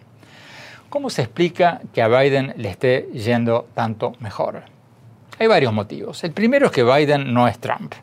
¿Cómo 0.91 1.09
se 1.09 1.21
explica 1.21 1.79
que 1.93 2.01
a 2.01 2.09
Biden 2.09 2.53
le 2.57 2.67
esté 2.67 3.07
yendo 3.13 3.65
tanto 3.73 4.11
mejor? 4.19 4.63
Hay 5.39 5.47
varios 5.47 5.71
motivos. 5.71 6.21
El 6.25 6.33
primero 6.33 6.65
es 6.65 6.73
que 6.73 6.83
Biden 6.83 7.33
no 7.33 7.47
es 7.47 7.59
Trump. 7.59 7.93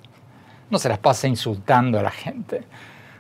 No 0.70 0.78
se 0.78 0.88
las 0.88 0.96
pasa 0.96 1.28
insultando 1.28 1.98
a 1.98 2.02
la 2.02 2.10
gente. 2.10 2.62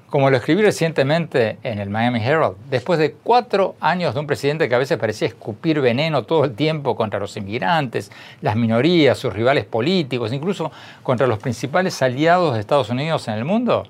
Como 0.08 0.30
lo 0.30 0.38
escribí 0.38 0.62
recientemente 0.62 1.58
en 1.62 1.80
el 1.80 1.90
Miami 1.90 2.24
Herald, 2.24 2.56
después 2.70 2.98
de 2.98 3.12
cuatro 3.12 3.74
años 3.78 4.14
de 4.14 4.20
un 4.20 4.26
presidente 4.26 4.70
que 4.70 4.74
a 4.74 4.78
veces 4.78 4.96
parecía 4.96 5.28
escupir 5.28 5.82
veneno 5.82 6.22
todo 6.22 6.46
el 6.46 6.54
tiempo 6.54 6.96
contra 6.96 7.20
los 7.20 7.36
inmigrantes, 7.36 8.10
las 8.40 8.56
minorías, 8.56 9.18
sus 9.18 9.34
rivales 9.34 9.66
políticos, 9.66 10.32
incluso 10.32 10.72
contra 11.02 11.26
los 11.26 11.40
principales 11.40 12.00
aliados 12.00 12.54
de 12.54 12.60
Estados 12.60 12.88
Unidos 12.88 13.28
en 13.28 13.34
el 13.34 13.44
mundo, 13.44 13.86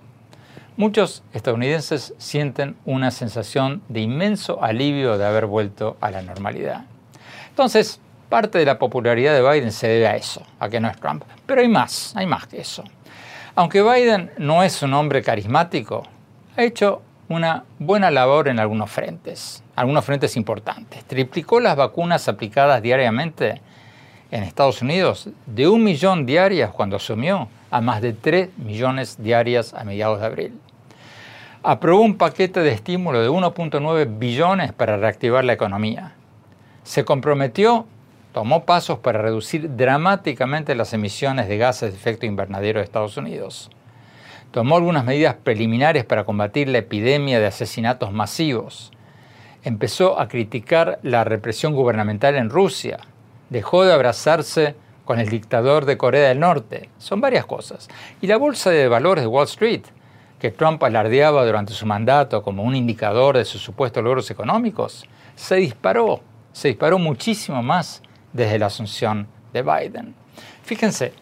muchos 0.79 1.25
estadounidenses 1.33 2.15
sienten 2.19 2.77
una 2.87 3.11
sensación 3.11 3.83
de 3.89 4.01
inmenso 4.01 4.63
alivio 4.63 5.19
de 5.19 5.27
haber 5.27 5.47
vuelto 5.47 5.97
a 6.01 6.13
la 6.13 6.23
normalidad. 6.23 6.85
Entonces, 7.51 8.01
parte 8.29 8.59
de 8.59 8.65
la 8.65 8.79
popularidad 8.79 9.35
de 9.35 9.43
Biden 9.43 9.73
se 9.73 9.89
debe 9.89 10.07
a 10.07 10.15
eso, 10.15 10.47
a 10.61 10.69
que 10.69 10.79
no 10.79 10.89
es 10.89 10.97
Trump. 10.97 11.25
Pero 11.47 11.63
hay 11.63 11.69
más, 11.69 12.15
hay 12.15 12.27
más 12.27 12.47
que 12.47 12.61
eso. 12.61 12.85
Aunque 13.57 13.83
Biden 13.83 14.31
no 14.39 14.63
es 14.63 14.81
un 14.83 14.95
hombre 14.95 15.21
carismático, 15.21 16.05
ha 16.57 16.63
hecho 16.63 17.03
una 17.29 17.65
buena 17.81 18.13
labor 18.13 18.47
en 18.47 18.61
algunos 18.61 18.89
frentes, 18.89 19.65
algunos 19.75 20.05
frentes 20.05 20.37
importantes. 20.37 21.05
Triplicó 21.05 21.59
las 21.59 21.77
vacunas 21.77 22.29
aplicadas 22.29 22.81
diariamente 22.81 23.61
en 24.31 24.45
Estados 24.45 24.81
Unidos 24.81 25.29
de 25.45 25.67
un 25.67 25.83
millón 25.83 26.25
diarias 26.25 26.71
cuando 26.71 26.97
asumió 26.97 27.49
a 27.73 27.81
más 27.81 28.01
de 28.01 28.13
3 28.13 28.51
millones 28.59 29.17
diarias 29.21 29.75
a 29.75 29.83
mediados 29.83 30.21
de 30.21 30.27
abril. 30.27 30.61
Aprobó 31.71 32.01
un 32.01 32.17
paquete 32.17 32.61
de 32.61 32.71
estímulo 32.73 33.21
de 33.21 33.29
1.9 33.29 34.19
billones 34.19 34.73
para 34.73 34.97
reactivar 34.97 35.45
la 35.45 35.53
economía. 35.53 36.15
Se 36.83 37.05
comprometió, 37.05 37.85
tomó 38.33 38.65
pasos 38.65 39.01
para 39.01 39.21
reducir 39.21 39.77
dramáticamente 39.77 40.75
las 40.75 40.95
emisiones 40.95 41.47
de 41.47 41.59
gases 41.59 41.91
de 41.91 41.99
efecto 41.99 42.25
invernadero 42.25 42.79
de 42.79 42.87
Estados 42.87 43.19
Unidos. 43.19 43.71
Tomó 44.51 44.77
algunas 44.77 45.05
medidas 45.05 45.35
preliminares 45.35 46.07
para 46.07 46.25
combatir 46.25 46.71
la 46.71 46.79
epidemia 46.79 47.39
de 47.39 47.45
asesinatos 47.45 48.13
masivos. 48.13 48.91
Empezó 49.63 50.19
a 50.19 50.27
criticar 50.27 50.99
la 51.03 51.25
represión 51.25 51.75
gubernamental 51.75 52.37
en 52.37 52.49
Rusia. 52.49 52.97
Dejó 53.51 53.85
de 53.85 53.93
abrazarse 53.93 54.75
con 55.05 55.21
el 55.21 55.29
dictador 55.29 55.85
de 55.85 55.99
Corea 55.99 56.29
del 56.29 56.41
Norte. 56.41 56.89
Son 56.97 57.21
varias 57.21 57.45
cosas. 57.45 57.89
Y 58.23 58.27
la 58.27 58.39
bolsa 58.39 58.71
de 58.71 58.89
valores 58.89 59.25
de 59.25 59.29
Wall 59.29 59.45
Street, 59.45 59.83
que 60.39 60.51
Trump 60.51 60.83
alardeaba 60.83 61.45
durante 61.45 61.73
su 61.73 61.87
mandato 61.87 62.43
como 62.43 62.63
un 62.63 62.77
indicador 62.77 63.37
de 63.37 63.45
sus 63.45 63.61
supuestos 63.63 64.03
logros 64.03 64.31
económicos, 64.31 65.05
se 65.35 65.57
disparó, 65.57 66.21
se 66.53 66.69
disparó 66.69 66.99
muchísimo 66.99 67.63
más 67.63 68.03
desde 68.33 68.59
la 68.59 68.67
asunción 68.67 69.27
de 69.53 69.63
Biden. 69.63 70.15
Fíjense, 70.63 71.13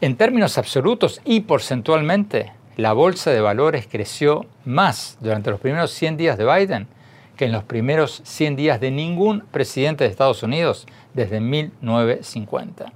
en 0.00 0.16
términos 0.16 0.58
absolutos 0.58 1.20
y 1.24 1.40
porcentualmente, 1.40 2.52
la 2.76 2.92
bolsa 2.92 3.30
de 3.30 3.40
valores 3.40 3.86
creció 3.90 4.46
más 4.64 5.18
durante 5.20 5.50
los 5.50 5.60
primeros 5.60 5.90
100 5.92 6.16
días 6.16 6.38
de 6.38 6.44
Biden 6.44 6.88
que 7.36 7.46
en 7.46 7.52
los 7.52 7.64
primeros 7.64 8.22
100 8.24 8.56
días 8.56 8.80
de 8.80 8.90
ningún 8.90 9.40
presidente 9.40 10.04
de 10.04 10.10
Estados 10.10 10.42
Unidos 10.42 10.86
desde 11.14 11.40
1950. 11.40 12.92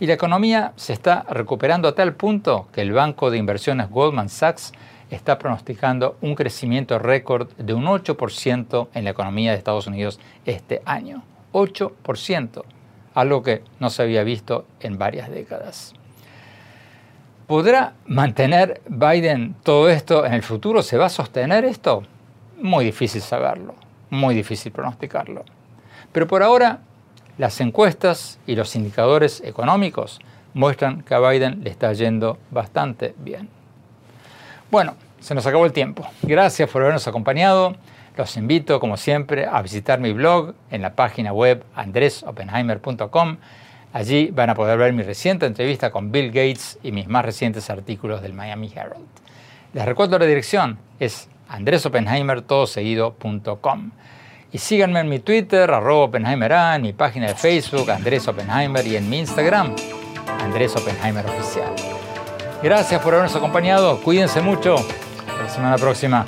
Y 0.00 0.06
la 0.06 0.14
economía 0.14 0.72
se 0.76 0.94
está 0.94 1.26
recuperando 1.28 1.86
a 1.86 1.94
tal 1.94 2.14
punto 2.14 2.68
que 2.72 2.80
el 2.80 2.92
banco 2.92 3.30
de 3.30 3.36
inversiones 3.36 3.90
Goldman 3.90 4.30
Sachs 4.30 4.72
está 5.10 5.38
pronosticando 5.38 6.16
un 6.22 6.34
crecimiento 6.34 6.98
récord 6.98 7.50
de 7.58 7.74
un 7.74 7.84
8% 7.84 8.88
en 8.94 9.04
la 9.04 9.10
economía 9.10 9.50
de 9.50 9.58
Estados 9.58 9.86
Unidos 9.86 10.18
este 10.46 10.80
año. 10.86 11.22
8%, 11.52 12.62
algo 13.12 13.42
que 13.42 13.62
no 13.78 13.90
se 13.90 14.02
había 14.02 14.24
visto 14.24 14.64
en 14.80 14.96
varias 14.96 15.28
décadas. 15.28 15.92
¿Podrá 17.46 17.92
mantener 18.06 18.80
Biden 18.88 19.54
todo 19.62 19.90
esto 19.90 20.24
en 20.24 20.32
el 20.32 20.42
futuro? 20.42 20.82
¿Se 20.82 20.96
va 20.96 21.06
a 21.06 21.10
sostener 21.10 21.66
esto? 21.66 22.04
Muy 22.58 22.86
difícil 22.86 23.20
saberlo, 23.20 23.74
muy 24.08 24.34
difícil 24.34 24.72
pronosticarlo. 24.72 25.44
Pero 26.10 26.26
por 26.26 26.42
ahora 26.42 26.80
las 27.40 27.60
encuestas 27.62 28.38
y 28.46 28.54
los 28.54 28.76
indicadores 28.76 29.42
económicos 29.42 30.20
muestran 30.52 31.00
que 31.00 31.14
a 31.14 31.20
Biden 31.20 31.64
le 31.64 31.70
está 31.70 31.90
yendo 31.94 32.36
bastante 32.50 33.14
bien. 33.16 33.48
Bueno, 34.70 34.94
se 35.20 35.34
nos 35.34 35.46
acabó 35.46 35.64
el 35.64 35.72
tiempo. 35.72 36.06
Gracias 36.20 36.68
por 36.68 36.82
habernos 36.82 37.08
acompañado. 37.08 37.76
Los 38.14 38.36
invito, 38.36 38.78
como 38.78 38.98
siempre, 38.98 39.46
a 39.46 39.62
visitar 39.62 40.00
mi 40.00 40.12
blog 40.12 40.52
en 40.70 40.82
la 40.82 40.94
página 40.94 41.32
web 41.32 41.64
andresopenheimer.com. 41.76 43.38
Allí 43.94 44.30
van 44.30 44.50
a 44.50 44.54
poder 44.54 44.76
ver 44.76 44.92
mi 44.92 45.02
reciente 45.02 45.46
entrevista 45.46 45.90
con 45.90 46.12
Bill 46.12 46.26
Gates 46.26 46.78
y 46.82 46.92
mis 46.92 47.08
más 47.08 47.24
recientes 47.24 47.70
artículos 47.70 48.20
del 48.20 48.34
Miami 48.34 48.70
Herald. 48.70 49.06
Les 49.72 49.86
recuerdo 49.86 50.18
la 50.18 50.26
dirección, 50.26 50.76
es 50.98 51.30
andresopenheimertodoseguido.com. 51.48 53.92
Y 54.52 54.58
síganme 54.58 55.00
en 55.00 55.08
mi 55.08 55.20
Twitter, 55.20 55.70
arroba 55.70 56.04
Oppenheimer 56.04 56.50
en 56.74 56.82
mi 56.82 56.92
página 56.92 57.28
de 57.28 57.34
Facebook, 57.34 57.90
Andrés 57.90 58.26
Oppenheimer, 58.26 58.84
y 58.86 58.96
en 58.96 59.08
mi 59.08 59.20
Instagram, 59.20 59.76
Andrés 60.42 60.74
Oppenheimer 60.74 61.24
Oficial. 61.26 61.72
Gracias 62.62 63.00
por 63.00 63.14
habernos 63.14 63.36
acompañado, 63.36 64.00
cuídense 64.00 64.40
mucho, 64.40 64.74
hasta 64.74 65.42
la 65.42 65.48
semana 65.48 65.76
próxima. 65.76 66.26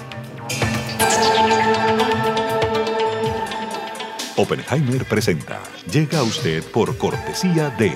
Oppenheimer 4.36 5.04
presenta, 5.04 5.58
llega 5.90 6.20
a 6.20 6.22
usted 6.22 6.62
por 6.72 6.96
cortesía 6.96 7.70
de 7.70 7.92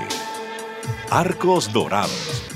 Arcos 1.11 1.73
Dorados 1.73 2.56